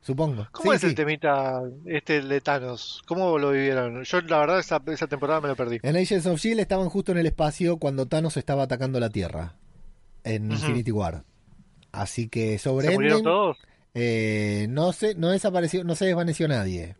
[0.00, 0.46] Supongo.
[0.52, 3.02] ¿Cómo Sí, es el temita este de Thanos?
[3.06, 4.04] ¿Cómo lo vivieron?
[4.04, 5.78] Yo la verdad esa, esa temporada me lo perdí.
[5.82, 9.54] En Agents of Shield estaban justo en el espacio cuando Thanos estaba atacando la Tierra
[10.24, 10.50] en.
[10.52, 11.24] Infinity War.
[11.92, 13.58] Así que sobre ¿Se murieron Endgame, todos?
[13.94, 16.96] eh, no se, no desapareció, no se desvaneció nadie.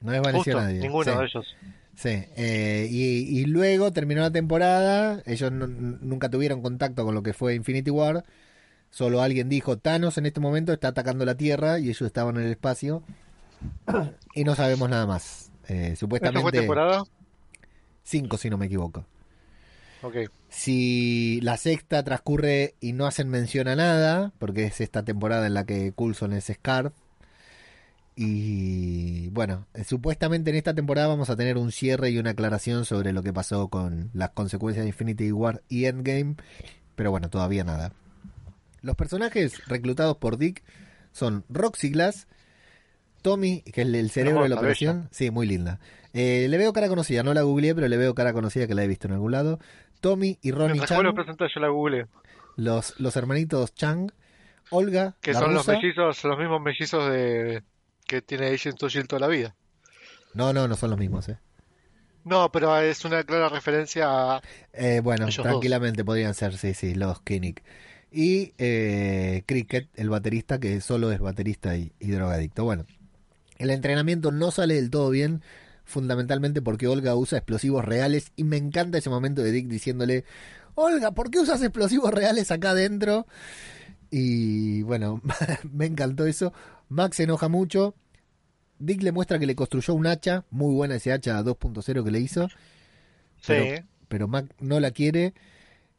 [0.00, 0.80] No desvaneció Justo, nadie.
[0.80, 1.56] ninguno Sí, de ellos.
[1.96, 2.10] Sí.
[2.36, 5.22] Eh, y, y luego terminó la temporada.
[5.26, 8.24] Ellos no- nunca tuvieron contacto con lo que fue Infinity War.
[8.90, 12.44] Solo alguien dijo, Thanos en este momento está atacando la Tierra y ellos estaban en
[12.44, 13.02] el espacio.
[14.34, 15.50] y no sabemos nada más.
[15.68, 17.04] Eh, ¿Esta fue supuestamente temporada?
[18.04, 19.04] cinco si no me equivoco.
[20.02, 20.16] Ok.
[20.48, 25.54] Si la sexta transcurre y no hacen mención a nada, porque es esta temporada en
[25.54, 26.92] la que Coulson es Scarf,
[28.18, 32.86] Y bueno, eh, supuestamente en esta temporada vamos a tener un cierre y una aclaración
[32.86, 36.36] sobre lo que pasó con las consecuencias de Infinity War y Endgame.
[36.94, 37.92] Pero bueno, todavía nada.
[38.80, 40.62] Los personajes reclutados por Dick
[41.12, 42.26] son Roxy Glass,
[43.20, 45.08] Tommy, que es el, cerebro de la operación.
[45.10, 45.78] Sí, muy linda.
[46.14, 48.82] Eh, le veo cara conocida, no la googleé, pero le veo cara conocida que la
[48.82, 49.58] he visto en algún lado.
[50.00, 52.06] Tommy y Ronnie presentás, yo la google.
[52.56, 54.10] los, los hermanitos Chang,
[54.70, 57.62] Olga, Que la son los mellizos, los mismos mellizos de
[58.06, 59.54] que tiene Agent of Shield toda la vida.
[60.34, 61.38] No, no, no son los mismos, eh.
[62.24, 64.42] No, pero es una clara referencia a...
[64.72, 67.62] Eh, bueno, tranquilamente podrían ser, sí, sí, los Kinnick.
[68.10, 72.64] Y eh, Cricket, el baterista, que solo es baterista y, y drogadicto.
[72.64, 72.84] Bueno,
[73.58, 75.42] el entrenamiento no sale del todo bien,
[75.84, 80.24] fundamentalmente porque Olga usa explosivos reales y me encanta ese momento de Dick diciéndole,
[80.74, 83.26] Olga, ¿por qué usas explosivos reales acá adentro?
[84.18, 85.20] Y bueno,
[85.72, 86.52] me encantó eso.
[86.88, 87.94] Max se enoja mucho.
[88.78, 92.20] Dick le muestra que le construyó un hacha, muy buena ese hacha 2.0 que le
[92.20, 92.54] hizo Sí,
[93.48, 95.34] Pero- pero Mac no la quiere.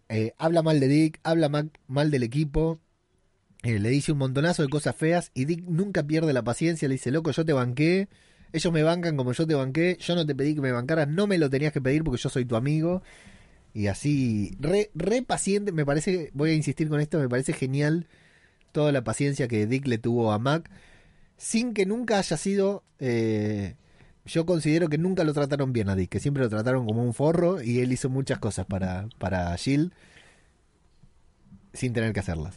[0.10, 2.80] Eh, habla mal de Dick, habla ma- mal del equipo.
[3.64, 6.88] eh, le dice un montonazo de cosas feas y Dick nunca pierde la paciencia.
[6.88, 8.08] Le dice, loco, yo te banqué.
[8.54, 9.98] Ellos me bancan como yo te banqué.
[10.00, 11.08] Yo no te pedí que me bancaras.
[11.08, 13.04] No me lo tenías que pedir porque yo soy tu amigo.
[13.74, 15.72] Y así, re, re paciente.
[15.72, 18.08] Me parece, voy a insistir con esto, me parece genial
[18.72, 20.70] toda la paciencia que Dick le tuvo a Mac.
[21.38, 22.84] Sin que nunca haya sido...
[23.00, 23.76] eh,
[24.26, 27.14] yo considero que nunca lo trataron bien a Dick, que siempre lo trataron como un
[27.14, 29.94] forro y él hizo muchas cosas para, para Jill
[31.74, 32.56] sin tener que hacerlas.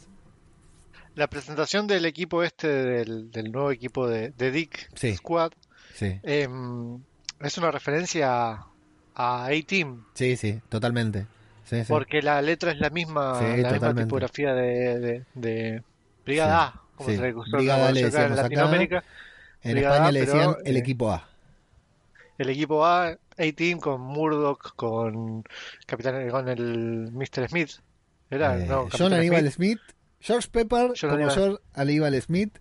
[1.15, 5.15] la presentación del equipo este, del, del nuevo equipo de, de Dick Sí.
[5.15, 5.51] Squad,
[5.93, 7.01] Sí, em,
[7.39, 8.65] es una referencia
[9.15, 11.27] a A-Team, sí, sí, totalmente.
[11.63, 11.85] Sí, sí.
[11.87, 15.83] porque la letra es la misma, Sí, la misma tipografía de, de, de
[16.25, 18.29] Brigada A, como se le usó Brigada le en acá.
[18.29, 19.03] Latinoamérica.
[19.63, 21.27] en Brigada, España le pero, decían el eh, equipo A.
[22.37, 25.43] El equipo A, A-Team con Murdoch, con
[25.85, 27.47] Capitán, con el Mr.
[27.49, 27.69] Smith.
[28.29, 29.77] Era, Eh, no, John Aníbal Smith.
[29.79, 31.29] Smith, George Pepper John como.
[31.29, 32.57] George Aníbal Smith,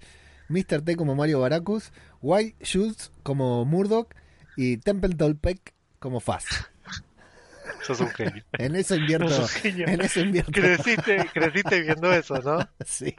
[0.48, 0.82] Mr.
[0.82, 4.14] T como Mario Baracus, White Shoes como Murdoch
[4.56, 6.44] y Templeton Peck como Faz.
[7.86, 8.42] Sos un genio.
[8.58, 9.86] En eso invierto, Sos genio.
[9.86, 10.50] en eso invierto.
[10.52, 12.58] Creciste, creciste viendo eso, ¿no?
[12.84, 13.14] Sí.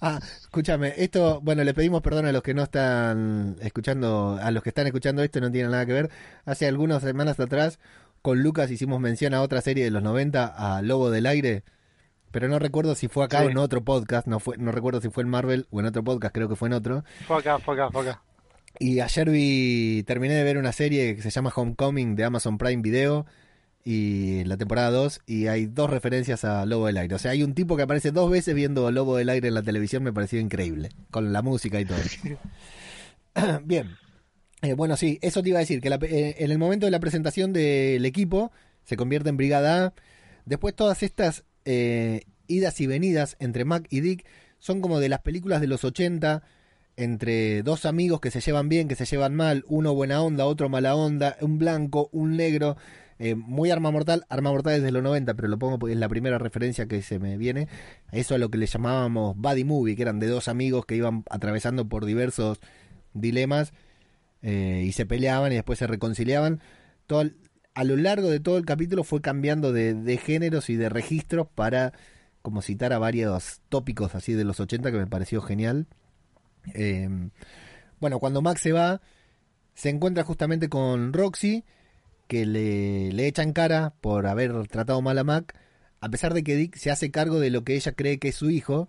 [0.00, 4.62] Ah, escúchame, esto, bueno, le pedimos perdón a los que no están escuchando, a los
[4.62, 6.10] que están escuchando esto, no tiene nada que ver.
[6.44, 7.78] Hace algunas semanas atrás,
[8.22, 11.64] con Lucas hicimos mención a otra serie de los 90, a Lobo del Aire,
[12.30, 13.46] pero no recuerdo si fue acá Sí.
[13.46, 16.04] o en otro podcast, no fue, no recuerdo si fue en Marvel o en otro
[16.04, 17.04] podcast, creo que fue en otro.
[17.26, 18.22] Fue acá, fue acá, fue acá.
[18.82, 22.80] Y ayer vi, terminé de ver una serie que se llama Homecoming de Amazon Prime
[22.80, 23.26] Video
[23.84, 27.14] y la temporada 2 y hay dos referencias a Lobo del Aire.
[27.14, 29.62] O sea, hay un tipo que aparece dos veces viendo Lobo del Aire en la
[29.62, 31.98] televisión, me pareció increíble, con la música y todo.
[33.64, 33.96] Bien.
[34.62, 36.90] Eh, bueno, sí, eso te iba a decir, que la- eh, en el momento de
[36.90, 38.50] la presentación del equipo
[38.84, 39.94] se convierte en Brigada A.
[40.46, 44.24] Después todas estas eh, idas y venidas entre Mac y Dick
[44.58, 46.42] son como de las películas de los 80,
[47.00, 50.68] entre dos amigos que se llevan bien, que se llevan mal, uno buena onda, otro
[50.68, 52.76] mala onda, un blanco, un negro,
[53.18, 56.10] eh, muy arma mortal, arma mortal desde los 90, pero lo pongo porque es la
[56.10, 57.68] primera referencia que se me viene,
[58.12, 61.24] eso a lo que le llamábamos buddy movie, que eran de dos amigos que iban
[61.30, 62.60] atravesando por diversos
[63.14, 63.72] dilemas
[64.42, 66.60] eh, y se peleaban y después se reconciliaban.
[67.06, 67.30] Todo
[67.74, 71.46] a lo largo de todo el capítulo fue cambiando de, de géneros y de registros
[71.48, 71.94] para
[72.42, 75.86] como citar a varios tópicos así de los 80 que me pareció genial.
[76.74, 77.08] Eh,
[78.00, 79.00] bueno, cuando Max se va,
[79.74, 81.64] se encuentra justamente con Roxy,
[82.28, 85.54] que le, le echan cara por haber tratado mal a Mac,
[86.00, 88.36] a pesar de que Dick se hace cargo de lo que ella cree que es
[88.36, 88.88] su hijo.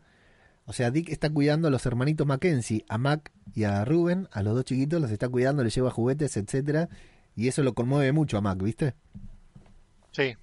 [0.66, 4.44] O sea, Dick está cuidando a los hermanitos Mackenzie, a Mac y a Ruben, a
[4.44, 6.88] los dos chiquitos, los está cuidando, les lleva juguetes, etcétera,
[7.36, 8.94] y eso lo conmueve mucho a Mac, ¿viste?
[10.12, 10.36] Sí.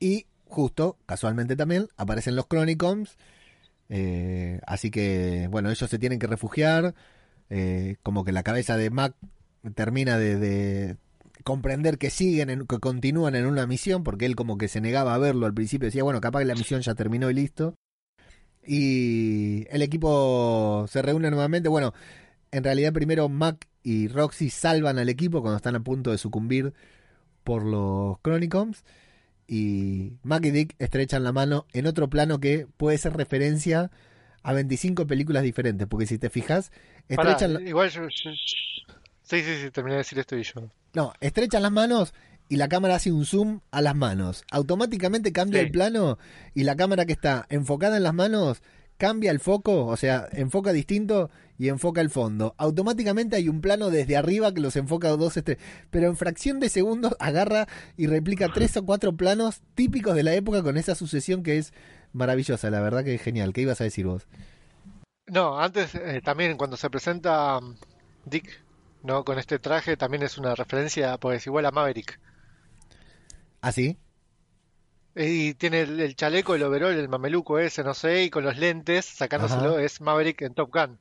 [0.00, 3.16] Y justo, casualmente también, aparecen los Chronicons.
[3.88, 6.94] Eh, así que, bueno, ellos se tienen que refugiar.
[7.50, 9.14] eh, como que la cabeza de Mac
[9.74, 10.96] termina de, de
[11.44, 15.14] comprender que siguen, en- que continúan en una misión, porque él como que se negaba
[15.14, 15.86] a verlo al principio.
[15.86, 17.74] Decía, bueno, capaz que la misión ya terminó y listo.
[18.66, 21.68] Y el equipo se reúne nuevamente.
[21.68, 21.94] Bueno,
[22.50, 26.72] en realidad primero Mac y Roxy salvan al equipo cuando están a punto de sucumbir
[27.44, 28.84] por los Chronicons
[29.48, 33.90] y Mac y Dick estrechan la mano en otro plano que puede ser referencia
[34.42, 36.70] a 25 películas diferentes, porque si te fijas,
[37.14, 40.42] Pará, estrechan, la- igual yo, yo- yo- Sí, sí, sí, terminé de decir esto y
[40.44, 40.70] yo.
[40.94, 42.14] no, estrechan las manos
[42.48, 44.44] y la cámara hace un zoom a las manos.
[44.52, 45.66] Automáticamente cambia Sí.
[45.66, 46.16] el plano
[46.54, 48.62] y la cámara que está enfocada en las manos
[48.98, 52.54] cambia el foco, o sea, enfoca distinto y enfoca el fondo.
[52.58, 56.68] Automáticamente hay un plano desde arriba que los enfoca dos estrellas, pero en fracción de
[56.68, 61.42] segundos agarra y replica tres o cuatro planos típicos de la época con esa sucesión
[61.42, 61.72] que es
[62.12, 63.52] maravillosa, la verdad que es genial.
[63.52, 64.26] ¿Qué ibas a decir vos?
[65.26, 67.76] No, antes eh, también cuando se presenta um,
[68.24, 68.62] Dick,
[69.02, 69.24] ¿no?
[69.24, 72.20] Con este traje también es una referencia, pues igual a Maverick.
[73.60, 73.98] ¿Ah, sí?
[75.16, 78.58] Y tiene el, el chaleco, el overol, el mameluco ese, no sé, y con los
[78.58, 79.82] lentes, sacándoselo, Ajá.
[79.82, 80.98] es Maverick en Top Gun.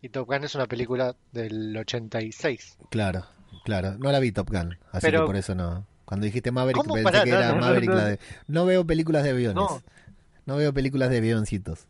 [0.00, 2.78] Y Top Gun es una película del 86.
[2.90, 3.26] Claro,
[3.64, 3.96] claro.
[3.98, 5.84] No la vi Top Gun, así Pero- que por eso no.
[6.04, 7.96] Cuando dijiste Maverick pensé que no, era no, Maverick no.
[7.96, 8.18] la de...
[8.46, 9.56] No veo películas de aviones.
[9.56, 9.82] No.
[10.46, 11.86] No veo películas de avioncitos.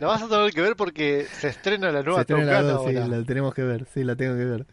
[0.00, 2.72] La vas a tener que ver porque se estrena la nueva Se estrena Top la
[2.78, 4.66] Gun sí, la tenemos que ver, sí, la tengo que ver.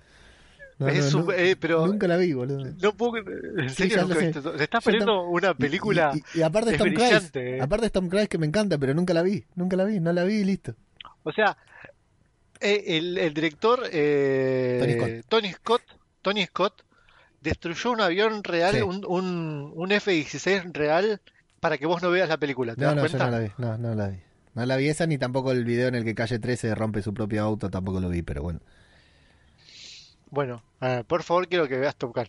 [0.78, 2.66] No, Es no, un- no, eh, pero- Nunca la vi, boludo.
[2.82, 4.58] No puedo en Sí, serio nunca eso?
[4.58, 6.12] Se está Yo perdiendo una película.
[6.14, 7.32] Y, y- y aparte es Tom Cruise.
[7.36, 7.60] eh.
[7.62, 9.46] Aparte es Tom Cruise que me encanta, pero nunca la vi.
[9.56, 10.76] Nunca la vi, no la vi y listo.
[11.24, 11.56] O sea,
[12.60, 15.26] eh, el, el director eh, Tony Scott.
[15.30, 15.82] Tony Scott,
[16.22, 16.82] Tony Scott
[17.42, 18.82] destruyó un avión real, Sí.
[18.82, 21.22] un, un, un F-16 real,
[21.60, 22.76] para que vos no veas la película.
[22.76, 23.26] ¿Te No, das no, yo cuenta?
[23.26, 23.52] no la vi.
[23.58, 24.18] No, no la vi.
[24.56, 27.14] No la vi esa ni tampoco el video en el que Calle 13 rompe su
[27.14, 28.60] propio auto, tampoco lo vi, pero bueno.
[30.36, 32.28] Bueno, ah, por favor quiero que veas Top Gun.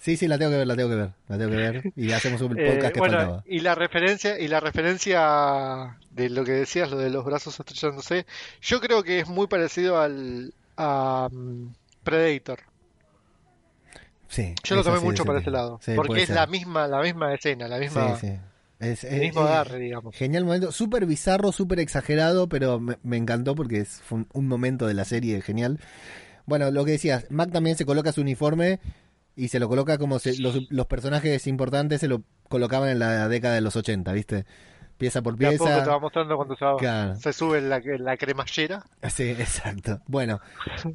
[0.00, 1.92] Sí, sí, la tengo que ver, la tengo que ver, la tengo que ver.
[1.94, 3.44] Y hacemos un Eh, podcast que bueno, faltaba.
[3.46, 8.24] y la referencia y la referencia de lo que decías, lo de los brazos estrellándose,
[8.62, 11.66] yo creo que es muy parecido al a mm,
[12.02, 12.60] Predator.
[14.28, 16.36] Sí, Yo lo tomé mucho para ese lado, Sí, porque es ser.
[16.36, 18.32] la misma la misma escena, la misma Sí, sí.
[18.78, 20.14] Es, el es- mismo es- agarre, digamos.
[20.16, 24.48] Genial momento, súper bizarro, súper exagerado, pero me, me encantó porque es, fue un, un
[24.48, 25.78] momento de la serie genial.
[26.50, 28.80] Bueno, lo que decías, Mac también se coloca su uniforme
[29.36, 33.28] y se lo coloca como se- los, los personajes importantes se lo colocaban en la
[33.28, 34.44] década de los 80, ¿viste?
[35.00, 35.86] Pieza por poco te pieza.
[35.86, 37.16] va mostrando cuando se, va- Claro.
[37.16, 38.84] se sube la, la cremallera.
[39.08, 40.00] Sí, exacto.
[40.06, 40.40] Bueno,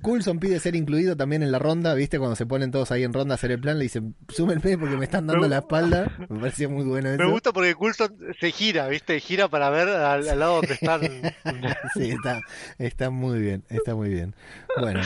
[0.03, 2.19] Coulson pide ser incluido también en la ronda, ¿viste?
[2.19, 4.95] Cuando se ponen todos ahí en ronda a hacer el plan, le dicen, súmenme porque
[4.95, 6.11] me están dando Me- la espalda.
[6.29, 7.23] Me pareció muy bueno eso.
[7.23, 9.19] Me gusta porque Coulson se gira, ¿viste?
[9.19, 11.01] Gira para ver al, al lado donde están.
[11.95, 12.39] Sí, está,
[12.77, 14.35] está muy bien, está muy bien.
[14.79, 15.01] Bueno,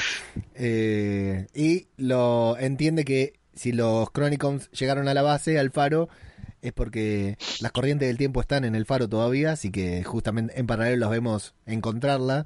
[0.55, 6.09] eh, y lo entiende que si los Chronicons llegaron a la base, al faro,
[6.61, 10.67] es porque las corrientes del tiempo están en el faro todavía, así que justamente en
[10.67, 12.45] paralelo los vemos encontrarla.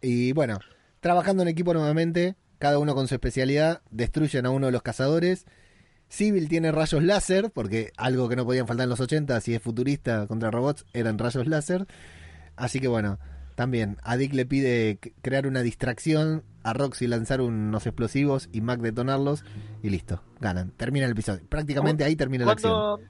[0.00, 0.58] Y bueno,
[1.00, 5.46] trabajando en equipo nuevamente, cada uno con su especialidad, destruyen a uno de los cazadores.
[6.08, 9.62] Civil tiene rayos láser, porque algo que no podían faltar en los 80, si es
[9.62, 11.86] futurista contra robots, eran rayos láser.
[12.56, 13.18] Así que bueno,
[13.54, 18.80] también a Dick le pide crear una distracción, a Roxy lanzar unos explosivos y Mac
[18.80, 19.44] detonarlos
[19.82, 20.70] y listo, ganan.
[20.72, 21.44] Termina el episodio.
[21.48, 23.00] Prácticamente ahí termina la acción.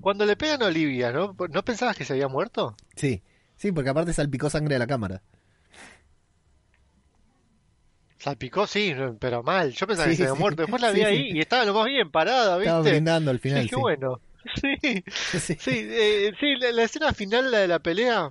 [0.00, 1.34] Cuando, le pegan a Olivia, ¿no?
[1.50, 2.76] ¿No pensabas que se había muerto?
[2.96, 3.22] Sí,
[3.56, 5.22] sí, porque aparte salpicó sangre a la cámara.
[8.18, 9.72] Salpicó, sí, pero mal.
[9.72, 10.40] Yo pensaba Sí, que se había sí.
[10.40, 10.62] muerto.
[10.62, 12.90] Después la vi Sí, ahí y estaba lo más bien parada, Estaba ¿viste?
[12.92, 13.62] brindando al final.
[13.62, 13.80] Dije, sí.
[13.80, 14.20] bueno.
[14.54, 14.78] Sí,
[15.38, 15.56] Sí.
[15.60, 18.30] sí, eh, sí, la, la escena final, la de la pelea.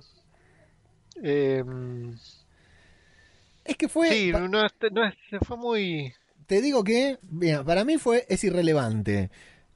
[1.22, 1.64] Eh,
[3.64, 6.12] Es que fue, sí, no, es- no fue muy.
[6.46, 9.30] te digo que, mira, para mí fue, es irrelevante.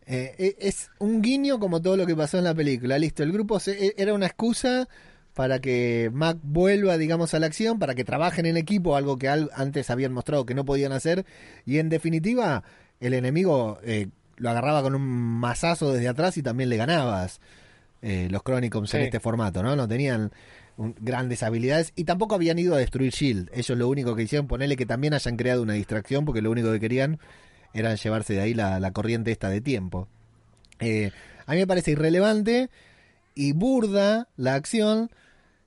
[0.07, 2.99] Eh, e- es un guiño como todo lo que pasó en la película.
[2.99, 4.89] Listo, el grupo se- e- era una excusa
[5.35, 9.29] para que Mac vuelva, digamos, a la acción, para que trabajen en equipo, algo que
[9.29, 11.25] al- antes habían mostrado que no podían hacer.
[11.67, 12.65] Y en definitiva,
[13.01, 17.41] el enemigo eh, lo agarraba con un mazazo desde atrás y también le ganabas.
[18.01, 19.05] Eh, los Chronicles en Sí.
[19.07, 19.77] este formato, ¿no?
[19.77, 20.33] No tenían
[20.77, 23.51] grandes habilidades y tampoco habían ido a destruir Shield.
[23.53, 26.73] Ellos lo único que hicieron, ponerle que también hayan creado una distracción, porque lo único
[26.73, 27.19] que querían
[27.75, 30.09] era llevarse de ahí la, la corriente esta de tiempo.
[30.81, 31.11] Eh,
[31.47, 32.71] a mí me parece irrelevante
[33.35, 35.11] y burda la acción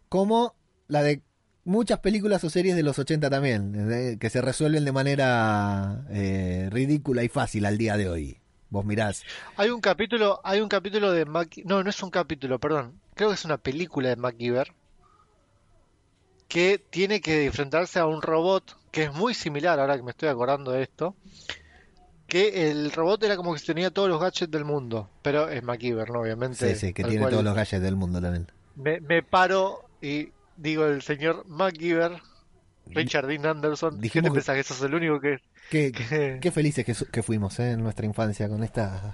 [0.09, 0.55] como
[0.87, 1.21] la de
[1.63, 6.69] muchas películas o series de los 80 también, eh, que se resuelven de manera eh,
[6.71, 8.39] ridícula y fácil al día de hoy.
[8.69, 9.23] Vos mirás.
[9.57, 11.55] Hay un capítulo, hay un capítulo de Mac...
[11.65, 12.99] No, no es un capítulo, perdón.
[13.15, 14.73] Creo que es una película de MacGyver
[16.55, 20.29] que tiene que enfrentarse a un robot que es muy similar, ahora que me estoy
[20.29, 21.13] acordando de esto,
[22.27, 26.09] que el robot era como que tenía todos los gadgets del mundo, pero es MacGyver,
[26.11, 26.21] ¿no?
[26.21, 26.73] Obviamente.
[26.73, 28.47] Sí, sí, que tiene todos los gadgets del mundo también.
[28.77, 32.21] Me, me paro y digo el señor MacGyver,
[32.85, 35.39] Richard Dean Anderson, ¿qué te que- pensás que sos el único que...
[35.69, 39.13] Qué, que- qué felices que, fuimos eh, en nuestra infancia con estas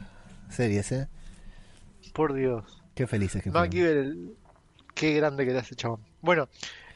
[0.49, 1.07] series, ¿eh?
[2.13, 2.83] Por Dios.
[2.93, 3.65] Qué felices que fuimos.
[3.67, 4.35] MacGyver, el-
[4.93, 6.01] qué grande que era ese chabón.
[6.21, 6.47] Bueno,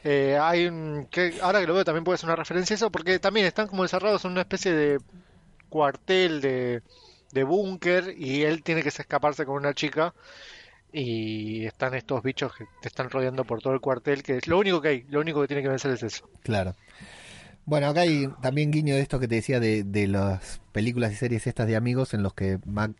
[0.06, 1.06] eh, hay un.
[1.10, 3.66] Que, ahora que lo veo también puede ser una referencia a eso, porque también están
[3.68, 4.98] como desarrollados en una especie de
[5.68, 6.82] cuartel de,
[7.32, 10.14] de búnker y él tiene que escaparse con una chica.
[10.92, 14.58] y están estos bichos que te están rodeando por todo el cuartel, que es lo
[14.58, 16.30] único que hay, lo único que tiene que vencer es eso.
[16.42, 16.76] Claro.
[17.64, 21.16] Bueno, acá hay también guiño de esto que te decía de, de las películas y
[21.16, 22.92] series estas de amigos en los que Mac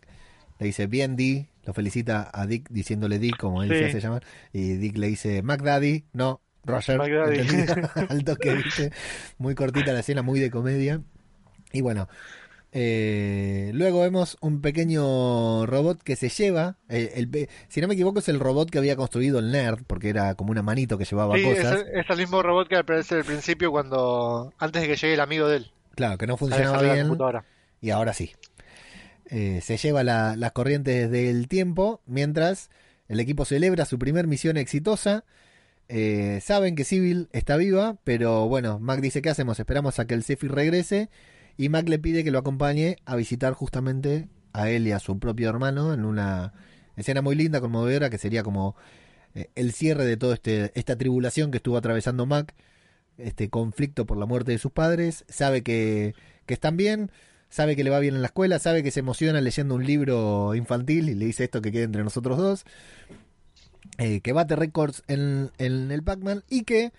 [0.59, 3.77] le dice bien Di, lo felicita a Dick diciéndole Dick como él Sí.
[3.77, 7.39] se hace llamar, y Dick le dice Mac Daddy, no, Roger, Mac Daddy.
[7.39, 7.69] ¿entendés?
[8.09, 8.91] al toque, ¿viste?
[9.37, 11.01] muy cortita la escena, muy de comedia.
[11.73, 12.07] Y bueno,
[12.71, 18.19] eh, luego vemos un pequeño robot que se lleva, eh, el si no me equivoco
[18.19, 21.35] es el robot que había construido el nerd, porque era como una manito que llevaba
[21.37, 21.81] Sí, es, cosas.
[21.91, 25.19] el- es el mismo robot que aparece al principio cuando antes de que llegue el
[25.21, 27.17] amigo de él Claro, que no funcionaba bien.
[27.81, 28.31] y ahora sí.
[29.29, 32.69] Eh, se lleva la- las corrientes del tiempo mientras
[33.07, 35.23] el equipo celebra su primer misión exitosa.
[35.89, 39.59] Eh, saben que Civil está viva, pero bueno, Mac dice, ¿qué hacemos?
[39.59, 41.09] Esperamos a que el Zephyr regrese
[41.55, 45.17] y Mac le pide que lo acompañe a visitar justamente a él y a su
[45.19, 46.53] propio hermano en una
[46.97, 48.75] escena muy linda, conmovedora, que sería como
[49.33, 52.53] eh, el cierre de toda este, esta tribulación que estuvo atravesando Mac,
[53.17, 55.23] este conflicto por la muerte de sus padres.
[55.29, 56.15] Sabe que,
[56.45, 57.11] que están bien,
[57.49, 60.53] sabe que le va bien en la escuela, sabe que se emociona leyendo un libro
[60.55, 62.65] infantil y le dice esto que quede entre nosotros dos.
[63.97, 66.91] Eh, que bate récords en, en el Pac-Man y que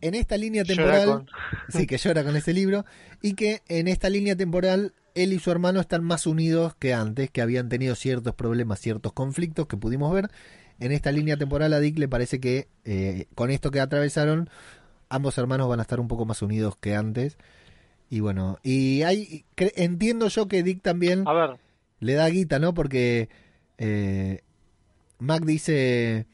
[0.00, 1.26] en esta línea temporal, con-
[1.68, 2.84] sí, que llora con ese libro,
[3.20, 7.30] y que en esta línea temporal él y su hermano están más unidos que antes,
[7.30, 10.30] que habían tenido ciertos problemas, ciertos conflictos que pudimos ver.
[10.80, 14.48] En esta línea temporal a Dick le parece que eh, con esto que atravesaron,
[15.08, 17.36] ambos hermanos van a estar un poco más unidos que antes.
[18.10, 21.50] Y bueno, y hay, entiendo yo que Dick también A ver,
[22.00, 22.74] le da guita, ¿no?
[22.74, 23.28] Porque
[23.78, 24.40] eh,
[25.22, 26.26] Mac dice,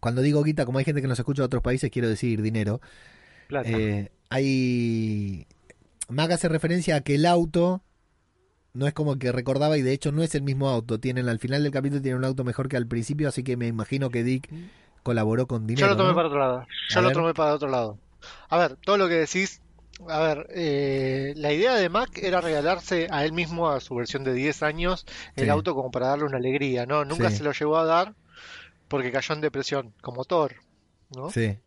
[0.00, 2.80] cuando digo guita, como hay gente que nos escucha de otros países, quiero decir dinero.
[3.48, 3.68] plata.
[3.70, 5.46] Eh, hay.
[6.08, 7.82] Mac hace referencia a que el auto
[8.74, 11.00] no es como que recordaba y de hecho no es el mismo auto.
[11.00, 13.68] Tienen al final del capítulo tiene un auto mejor que al principio, así que me
[13.68, 14.50] imagino que Dick
[15.02, 15.86] colaboró con dinero.
[15.86, 16.14] Yo lo tomé ¿no?
[16.14, 16.66] para otro lado.
[16.90, 17.16] Yo A lo ver.
[17.16, 17.98] tomé para otro lado.
[18.50, 19.61] A ver, todo lo que decís.
[20.08, 24.24] A ver, eh, la idea de Mac era regalarse a él mismo, a su versión
[24.24, 25.04] de 10 años,
[25.36, 25.50] el Sí.
[25.50, 27.04] auto como para darle una alegría, ¿no?
[27.04, 27.38] Nunca Sí.
[27.38, 28.14] se lo llevó a dar
[28.88, 30.56] porque cayó en depresión, como Thor,
[31.10, 31.30] ¿no?
[31.30, 31.58] Sí,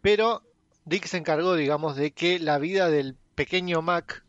[0.00, 0.42] Pero
[0.84, 4.24] Dick se encargó, digamos, de que la vida del pequeño Mac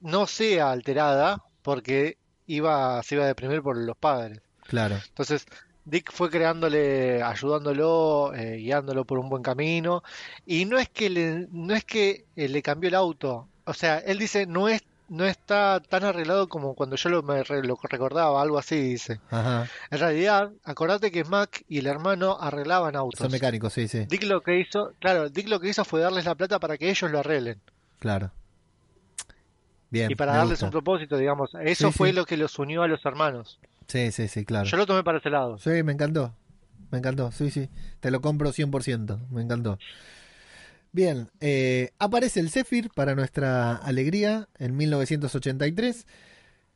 [0.00, 4.40] no sea alterada porque iba, se iba a deprimir por los padres.
[4.66, 4.96] claro.
[5.08, 5.46] Entonces,
[5.84, 10.02] Dick fue creándole, ayudándolo, eh, guiándolo por un buen camino.
[10.46, 13.48] Y no es que le, no es que eh, le cambió el auto.
[13.64, 17.42] O sea, él dice, no es, no está tan arreglado como cuando yo lo, me
[17.44, 19.20] lo recordaba, algo así dice.
[19.30, 19.68] Ajá.
[19.90, 23.20] En realidad, acordate que Mac y el hermano arreglaban autos.
[23.20, 24.06] Son mecánicos, sí, sí.
[24.06, 26.88] Dick lo que hizo, claro, Dick lo que hizo fue darles la plata para que
[26.90, 27.60] ellos lo arreglen.
[27.98, 28.30] Claro.
[29.90, 30.10] Bien.
[30.10, 30.64] Y para darles gusta.
[30.66, 31.50] un propósito, digamos.
[31.62, 32.14] Eso Sí, fue sí.
[32.16, 33.60] lo que los unió a los hermanos.
[33.86, 34.66] Sí, sí, sí, claro.
[34.66, 35.58] Yo lo tomé para ese lado.
[35.58, 36.34] Sí, me encantó.
[36.90, 37.68] Me encantó, sí, sí.
[38.00, 39.28] Te lo compro 100%.
[39.30, 39.78] Me encantó.
[40.92, 46.06] Bien, eh, aparece el Zephyr para nuestra alegría en 1983.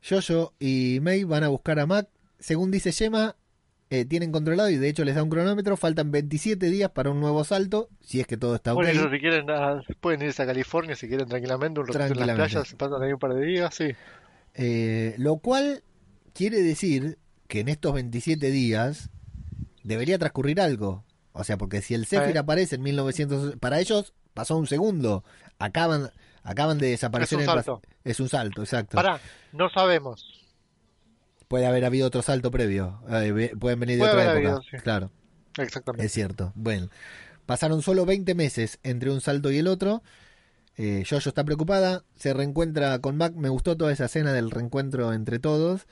[0.07, 2.09] Jojo y May van a buscar a Mac.
[2.37, 3.35] Según dice Gemma,
[3.89, 5.77] eh, tienen controlado y de hecho les da un cronómetro.
[5.77, 8.73] Faltan 27 días para un nuevo salto, si es que todo está.
[8.73, 12.27] Bueno, ellos si quieren, ah, pueden irse a California si quieren tranquilamente, un ratito en
[12.27, 13.95] las playas, se pasan ahí un par de días, sí.
[14.53, 15.81] Eh, lo cual
[16.33, 17.17] quiere decir
[17.47, 19.09] que en estos 27 días
[19.83, 21.03] debería transcurrir algo.
[21.33, 22.39] O sea, porque si el Zephyr Eh.
[22.39, 25.23] aparece en 1900, para ellos pasó un segundo.
[25.57, 26.11] Acaban,
[26.43, 27.81] acaban de desaparecer Es un en salto.
[28.03, 28.95] Es un salto, exacto.
[28.95, 29.19] Pará,
[29.53, 30.25] no sabemos.
[31.47, 33.01] Puede haber habido otro salto previo.
[33.09, 34.37] Eh, pueden venir de Puede otra época.
[34.37, 34.77] habido, sí.
[34.83, 35.11] Claro,
[35.57, 36.05] Exactamente.
[36.05, 36.51] es cierto.
[36.55, 36.89] Bueno,
[37.45, 40.03] pasaron solo 20 meses entre un salto y el otro.
[40.77, 43.33] Eh, Jojo está preocupada, se reencuentra con Mac.
[43.35, 45.87] Me gustó toda esa escena del reencuentro entre todos.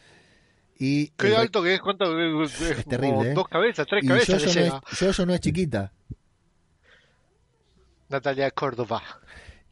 [0.80, 2.06] Y Qué alto que es, cuánto
[2.44, 3.34] es, terrible, ¿eh?
[3.34, 5.92] dos cabezas, tres Y cabezas no, es, no es chiquita.
[8.10, 9.02] Natalia Córdoba.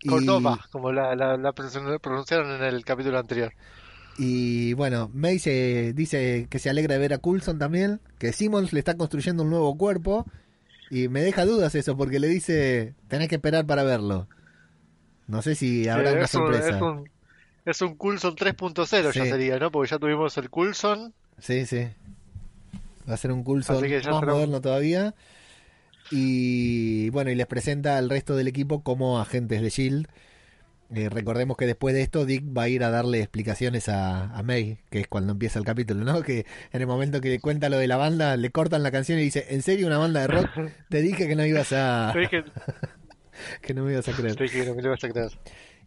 [0.02, 3.54] Y- Córdoba, como la, la, la pronun- pronunciaron en el capítulo anterior.
[4.18, 8.72] Y bueno, May se dice que se alegra de ver a Coulson también, que Simmons
[8.74, 10.26] le está construyendo un nuevo cuerpo.
[10.90, 14.28] Y me deja dudas eso, porque le dice, tenés que esperar para verlo.
[15.28, 16.84] No sé si habrá Sí, una es un, sorpresa.
[16.84, 17.10] un,
[17.66, 19.72] es un Coulson 3.0 ya sería, ¿no?
[19.72, 21.14] Porque ya tuvimos el Coulson.
[21.40, 21.88] Sí, sí.
[23.10, 25.16] Va a ser un Coulson más moderno todavía.
[26.12, 30.08] Y bueno, y les presenta al resto del equipo como agentes de Shield.
[30.94, 34.44] Eh, recordemos que después de esto Dick va a ir a darle explicaciones a, a
[34.44, 36.22] May, que es cuando empieza el capítulo, ¿no?
[36.22, 39.24] Que en el momento que cuenta lo de la banda, le cortan la canción y
[39.24, 40.50] dice, ¿en serio una banda de rock?
[40.90, 42.12] Te dije que no ibas a...
[42.14, 42.44] Te dije,
[43.62, 44.36] que no me ibas a creer.
[44.36, 45.32] te dije que no me lo ibas a creer.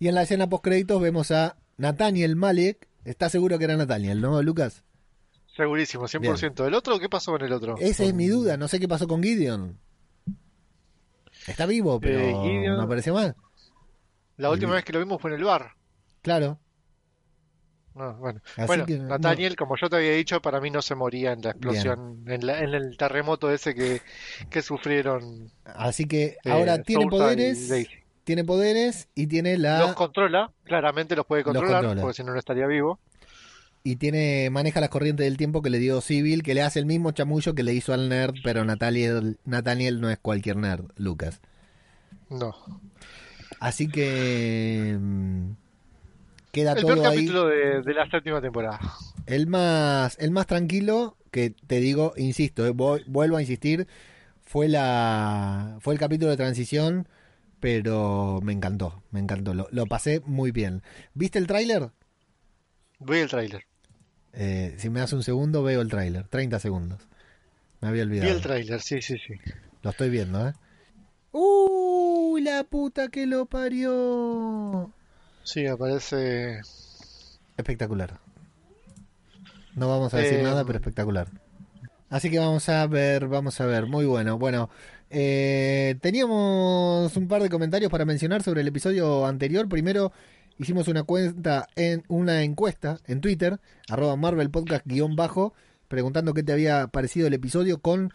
[0.00, 2.86] Y en la escena post créditos vemos a Nathaniel Malek.
[3.04, 4.84] ¿Estás seguro que era Nathaniel, no, Lucas?
[5.56, 6.66] Segurísimo, 100%.
[6.66, 6.98] ¿El otro?
[6.98, 7.76] ¿Qué pasó con el otro?
[7.78, 9.78] Esa es mi duda, no sé qué pasó con Gideon.
[11.46, 13.34] Está vivo, pero Eh, Gideon- no apareció más.
[14.36, 15.72] La última vez que lo vimos fue en el bar.
[16.22, 16.60] Claro.
[17.94, 20.94] No, bueno, Así bueno que, Nathaniel, como yo te había dicho, para mí no se
[20.94, 24.00] moría en la explosión, en, la- en el terremoto ese que,
[24.50, 25.50] que sufrieron.
[25.64, 27.68] Así que eh, ahora tiene poderes.
[28.28, 32.02] Tiene poderes y tiene la Los controla, claramente los puede Los controlar, controla.
[32.02, 32.98] porque si no, no estaría vivo.
[33.84, 36.84] y tiene maneja las corrientes del tiempo que le dio Civil, que le hace el
[36.84, 41.40] mismo chamullo que le hizo al nerd, pero Nathaniel, Nathaniel no es cualquier nerd, Lucas.
[42.28, 42.54] No.
[43.60, 45.50] Así que mm,
[46.52, 47.16] queda El peor todo ahí.
[47.16, 48.78] capítulo de, de la séptima temporada.
[49.26, 53.86] El más, el más tranquilo, que te digo, insisto, eh, voy- vuelvo a insistir,
[54.42, 57.08] fue la fue el capítulo de transición,
[57.60, 60.82] pero me encantó, me encantó, lo, lo pasé muy bien.
[61.14, 61.90] ¿Viste el tráiler?
[62.98, 63.64] Voy el tráiler.
[64.32, 67.08] Eh, si me das un segundo, veo el tráiler, 30 segundos.
[67.80, 68.32] Me había Vi olvidado.
[68.32, 69.34] el tráiler, sí, sí, sí.
[69.82, 70.52] Lo estoy viendo, ¿eh?
[71.32, 74.92] ¡Uy, la puta que lo parió!
[75.44, 76.60] Sí, aparece.
[77.56, 78.18] Espectacular.
[79.74, 81.28] No vamos a decir Eh, nada, pero espectacular.
[82.10, 83.86] Así que vamos a ver, vamos a ver.
[83.86, 84.38] Muy bueno.
[84.38, 84.70] Bueno,
[85.10, 89.68] eh, teníamos un par de comentarios para mencionar sobre el episodio anterior.
[89.68, 90.12] Primero,
[90.58, 95.54] hicimos una cuenta en una encuesta en Twitter, arroba Marvel Podcast guion bajo,
[95.88, 98.12] preguntando qué te había parecido el episodio con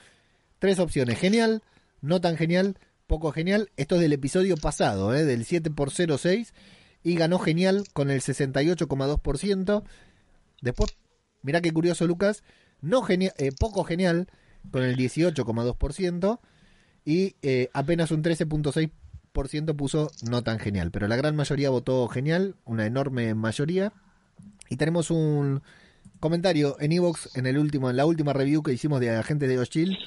[0.60, 1.18] tres opciones.
[1.20, 1.64] Genial,
[2.02, 2.78] no tan genial,
[3.08, 3.70] poco genial.
[3.78, 5.24] Esto es del episodio pasado, ¿eh?
[5.26, 6.54] del 7x06.
[7.06, 9.84] Y ganó genial con el 68,2%.
[10.62, 10.96] Después,
[11.42, 12.44] mirá qué curioso, Lucas.
[12.80, 14.28] No genia- eh, poco genial
[14.72, 16.40] con el 18,2%.
[17.06, 20.92] Y eh, apenas un 13,6% puso no tan genial.
[20.92, 23.94] Pero la gran mayoría votó genial, una enorme mayoría.
[24.70, 25.62] Y tenemos un
[26.20, 29.60] comentario en Evox en el último, en la última review que hicimos de Agentes de
[29.60, 29.98] Oshil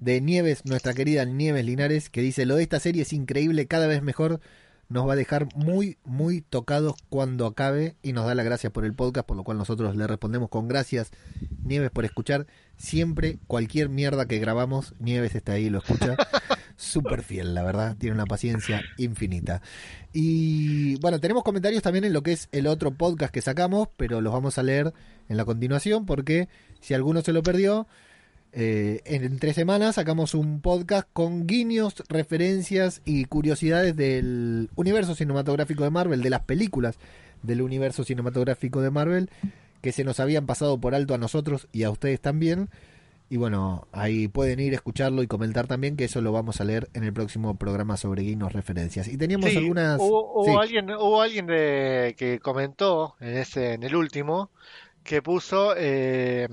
[0.00, 3.86] de Nieves, nuestra querida Nieves Linares, que dice lo de esta serie es increíble, cada
[3.86, 4.40] vez mejor,
[4.94, 8.84] nos va a dejar muy, muy tocados cuando acabe y nos da las gracias por
[8.84, 11.10] el podcast, por lo cual nosotros le respondemos con gracias,
[11.64, 16.16] Nieves, por escuchar siempre cualquier mierda que grabamos, Nieves está ahí, lo escucha.
[16.76, 19.62] Súper fiel, la verdad, tiene una paciencia infinita.
[20.12, 24.20] Y bueno, tenemos comentarios también en lo que es el otro podcast que sacamos, pero
[24.20, 24.94] los vamos a leer
[25.28, 26.48] en la continuación porque
[26.80, 27.88] si alguno se lo perdió,
[28.54, 35.14] eh, en, en tres semanas sacamos un podcast con guiños, referencias y curiosidades del universo
[35.14, 36.96] cinematográfico de Marvel, de las películas
[37.42, 39.30] del universo cinematográfico de Marvel,
[39.82, 42.70] que se nos habían pasado por alto a nosotros y a ustedes también.
[43.30, 46.64] Y bueno, ahí pueden ir a escucharlo y comentar también, que eso lo vamos a
[46.64, 49.08] leer en el próximo programa sobre guiños, referencias.
[49.08, 49.98] Y teníamos Sí, algunas...
[49.98, 50.56] hubo, hubo sí.
[50.60, 54.50] alguien, hubo alguien de, que comentó en ese, en el último,
[55.04, 56.48] que puso, eh,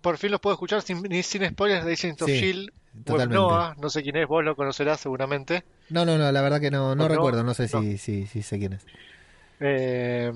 [0.00, 2.70] por fin los puedo escuchar sin, ni sin spoilers de Agents of Sí, Shield.
[3.04, 3.36] totalmente.
[3.46, 5.64] Webnoa, no sé quién es, vos lo conocerás seguramente.
[5.90, 7.82] No, no, no, la verdad que no, no recuerdo, no sé No.
[7.82, 8.86] si, si, si sé quién es.
[9.60, 10.32] Eh,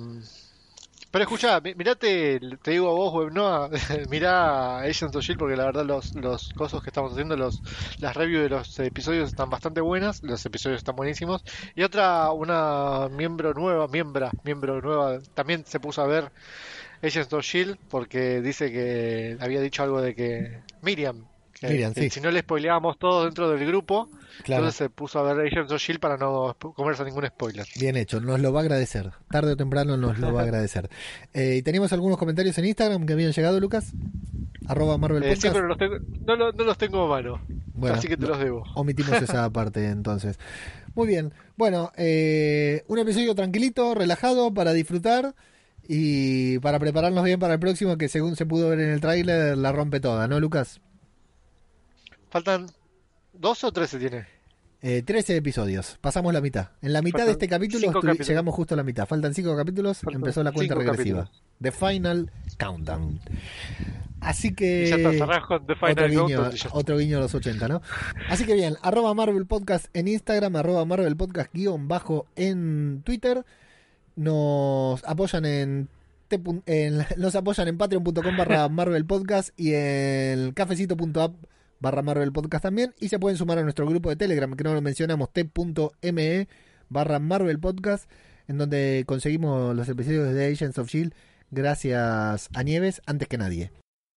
[1.11, 3.71] pero escuchá, mi- mirate, te digo a vos, Webnoa,
[4.11, 7.63] mirá Agents of Shield porque la verdad los, los cosas que estamos haciendo, los,
[8.01, 11.45] las reviews de los episodios están bastante buenas, los episodios están buenísimos.
[11.77, 16.33] Y otra, una miembro nueva, miembra, miembro nueva, también se puso a ver
[17.05, 21.25] Agents of Shield porque dice que había dicho algo de que Miriam,
[21.61, 22.11] que, Miriam, que sí.
[22.11, 24.09] si no le spoileábamos todos dentro del grupo,
[24.43, 24.63] Claro.
[24.63, 27.65] entonces se puso a ver Agents of Shield para no comerse ningún spoiler.
[27.79, 29.13] Bien hecho, nos lo va a agradecer.
[29.31, 30.91] Tarde o temprano nos lo va a agradecer.
[31.33, 33.93] Eh, y teníamos algunos comentarios en Instagram que habían llegado, Lucas.
[34.67, 35.55] Arroba Marvel Eh, sí, Podcast.
[35.55, 37.41] pero los tengo- no, no los tengo a mano,
[37.75, 38.65] Bueno, así que te lo- los debo.
[38.75, 40.39] Omitimos esa parte entonces.
[40.95, 41.33] Muy bien.
[41.57, 45.35] Bueno, eh, un episodio tranquilito, relajado para disfrutar
[45.89, 49.57] y para prepararnos bien para el próximo que según se pudo ver en el tráiler
[49.57, 50.81] la rompe toda, ¿no, Lucas?
[52.31, 52.67] ¿Faltan
[53.35, 54.27] 12 o 13 tiene?
[54.87, 56.69] Eh, 13 episodios, pasamos la mitad.
[56.83, 58.29] En la mitad de este capítulo capítulos.
[58.29, 59.07] llegamos justo a la mitad.
[59.07, 61.31] Faltan 5 capítulos, Faltan empezó la cuenta regresiva.
[61.61, 63.19] The Final Countdown.
[64.21, 64.87] Así que...
[64.87, 67.81] Ya con The otro Final guiño, Countdown ya otro guiño a los 80, ¿no?
[68.29, 73.45] Así que bien, arroba Marvel Podcast en Instagram, arroba Marvel Podcast guion bajo en Twitter.
[74.17, 75.89] Nos apoyan en,
[76.67, 81.35] en- nos apoyan en patreon.com barra Marvel Podcast y en cafecito.app
[81.81, 82.95] barra Marvel Podcast también.
[83.01, 86.49] Y se pueden sumar a nuestro grupo de Telegram, que no lo mencionamos, t.me
[86.89, 88.11] barra Marvel Podcast,
[88.49, 91.13] en donde conseguimos los episodios de Agents of Shield
[91.51, 93.71] gracias a Nieves antes que nadie.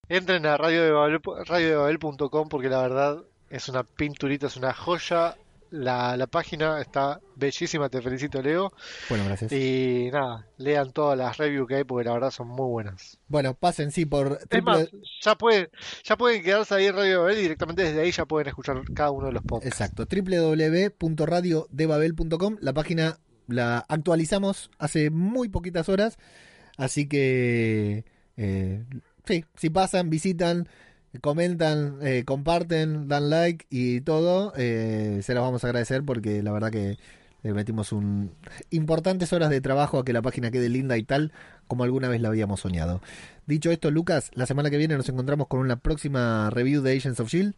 [0.09, 5.35] Entren a radio de Babel- radiodebabel.com porque la verdad es una pinturita, es una joya
[5.69, 8.71] la, la página está bellísima, te felicito Leo.
[9.09, 9.51] Bueno, gracias.
[9.51, 13.19] Y nada, lean todas las reviews que hay porque la verdad son muy buenas.
[13.27, 15.69] Bueno, pasen, sí, por Es más, triple- ya pueden,
[16.03, 19.11] ya pueden quedarse ahí en Radio Babel y directamente desde ahí ya pueden escuchar cada
[19.11, 19.79] uno de los podcasts.
[19.81, 22.57] Exacto, www.radiodebabel.com.
[22.61, 26.17] La página la actualizamos hace muy poquitas horas,
[26.77, 28.03] así que
[28.35, 28.83] eh,
[29.25, 30.67] sí, si pasan, visitan,
[31.21, 36.51] comentan, eh, comparten, dan like y todo, eh, se los vamos a agradecer porque la
[36.51, 36.97] verdad que
[37.43, 38.31] le metimos un
[38.71, 41.31] importantes horas de trabajo a que la página quede linda y tal
[41.67, 43.01] como alguna vez la habíamos soñado.
[43.45, 47.19] Dicho esto, Lucas, la semana que viene nos encontramos con una próxima review de Agents
[47.19, 47.55] of Shield.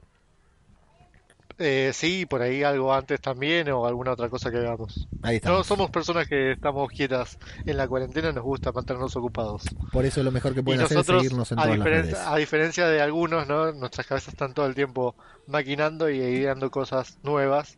[1.61, 5.07] Eh, sí, por ahí algo antes también o alguna otra cosa que hagamos.
[5.21, 5.67] Ahí No estamos.
[5.67, 9.63] somos personas que estamos quietas en la cuarentena, nos gusta mantenernos ocupados.
[9.91, 12.15] Por eso lo mejor que pueden hacer es seguirnos en a, todas las redes.
[12.15, 13.73] a diferencia de algunos, ¿no?
[13.73, 15.15] Nuestras cabezas están todo el tiempo
[15.47, 17.77] maquinando y ideando cosas nuevas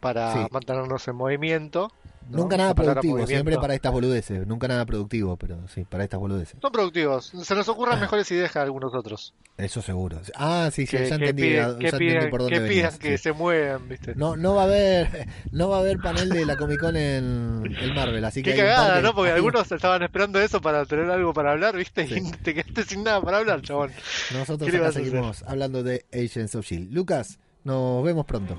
[0.00, 0.38] para Sí.
[0.50, 1.92] mantenernos en movimiento.
[2.30, 2.38] ¿No?
[2.38, 3.28] Nunca nada productivo, movimiento.
[3.28, 4.46] siempre para estas boludeces.
[4.46, 6.56] Nunca nada productivo, pero sí, para estas boludeces.
[6.60, 7.32] Son productivos.
[7.42, 9.34] Se nos ocurren mejores ideas que a algunos otros.
[9.58, 10.18] Eso seguro.
[10.34, 12.96] Ah, sí, sí, Que, ya que entendí, piden, ya entendí pidan, por dónde que, venías,
[12.96, 14.14] pidan que se muevan, ¿viste?
[14.14, 17.62] No, no va a haber, no va a haber panel de la Comic Con en
[17.80, 19.14] el Marvel, así que Qué cagada, que- ¿no?
[19.14, 22.06] Porque algunos estaban esperando eso para tener algo para hablar, ¿viste?
[22.08, 22.14] Sí.
[22.16, 23.90] Y te quedaste sin nada para hablar, chabón.
[24.32, 26.92] nosotros seguimos hablando de Agents of Shield.
[26.92, 28.56] Lucas, nos vemos pronto.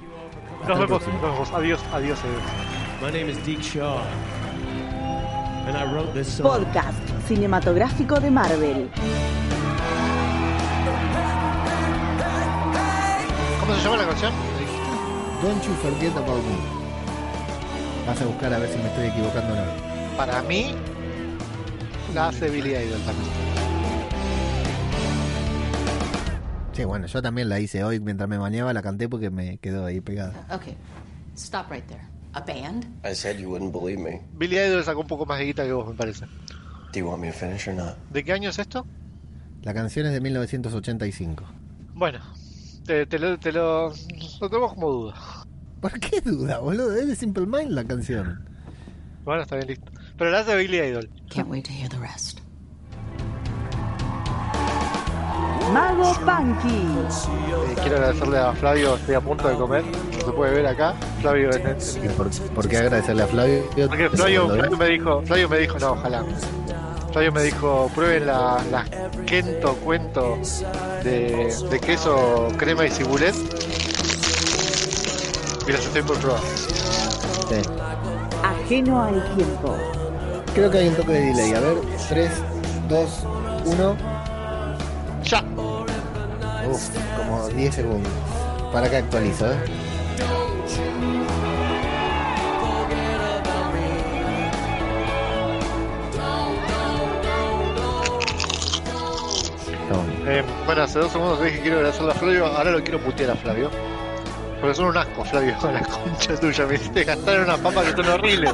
[0.67, 1.51] Nos vemos, nos vemos.
[1.51, 2.62] Adiós, adiós, adiós.
[3.03, 3.99] My name is Deke Shaw,
[5.67, 6.63] and I wrote this song.
[6.63, 6.97] Podcast
[7.27, 8.89] cinematográfico de Marvel.
[13.59, 14.31] ¿Cómo se llama la canción?
[15.41, 16.55] Don't you forget about me.
[18.07, 20.15] Vas a buscar a ver si me estoy equivocando o no.
[20.15, 20.73] Para mí,
[22.13, 23.31] la hace Billy Idol también.
[26.71, 29.85] Sí, bueno, yo también la hice hoy mientras me bañaba, la canté porque me quedó
[29.85, 30.47] ahí pegada.
[30.49, 30.77] Okay,
[31.35, 32.12] stop right there.
[32.33, 32.85] A band?
[33.03, 34.21] I said you wouldn't believe me.
[34.33, 36.25] Billy Idol sacó un poco más de guita que vos, me parece.
[36.91, 37.95] Do you want me to finish or not?
[38.11, 38.85] ¿De qué año es esto?
[39.61, 41.43] La canción es de 1985.
[41.93, 42.19] Bueno,
[42.85, 43.93] te, te lo, te lo,
[44.41, 45.45] lo tomo como duda.
[45.79, 46.95] ¿Por qué duda, boludo?
[46.95, 48.47] Es de Simple Mind la canción.
[49.23, 49.91] Bueno, está bien listo.
[50.17, 51.09] Pero la hace Billy Idol.
[51.29, 52.39] Can't wait to hear the rest.
[55.71, 56.67] Mago Punky.
[56.67, 59.83] Eh, quiero agradecerle a Flavio, estoy a punto de comer.
[60.25, 60.93] Se puede ver acá.
[61.21, 63.63] Flavio, en- en- ¿Por, por qué agradecerle a Flavio?
[63.87, 66.23] porque Flavio, Flavio me dijo, Flavio me dijo, no, ojalá.
[67.11, 68.85] Flavio me dijo, prueben la, la
[69.25, 70.37] Kento cuento
[71.03, 73.35] de, de queso, crema y cibulet.
[75.67, 76.41] Y las estoy por probar.
[76.41, 77.61] Sí.
[78.43, 79.75] Ajeno al tiempo.
[80.55, 81.53] Creo que hay un toque de delay.
[81.53, 81.77] A ver,
[82.09, 82.31] 3,
[82.89, 83.09] 2,
[83.65, 83.95] 1.
[85.23, 85.43] ¡Ya!
[86.69, 88.11] Uf, como 10 segundos.
[88.71, 89.55] Para que actualizo, ¿eh?
[100.25, 103.31] Eh, bueno, hace dos segundos dije que quiero agradecerle a Flavio, ahora lo quiero putear
[103.31, 103.69] a Flavio.
[104.59, 106.65] Porque son un asco, Flavio, la concha tuya.
[106.65, 108.53] Me hiciste gastar en una papa que son horribles.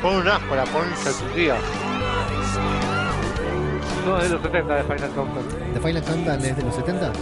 [0.00, 1.56] Pon un asco la concha de tu tía.
[4.06, 5.74] No, es de los 70 de Final Countdown.
[5.74, 7.12] ¿The Final Countdown es de los 70?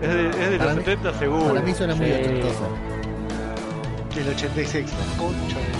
[0.00, 1.48] Es de, es de los mí- 70 seguro.
[1.48, 2.12] Para mí suena muy Sí.
[2.12, 2.64] ochentosa.
[4.14, 5.78] Del 86, la concha de.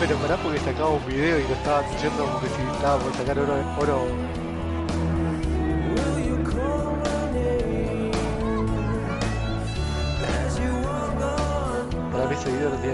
[0.00, 3.12] Pero pará porque sacaba un video y lo estaba diciendo como que si estaba por
[3.14, 4.06] sacar oro, oro.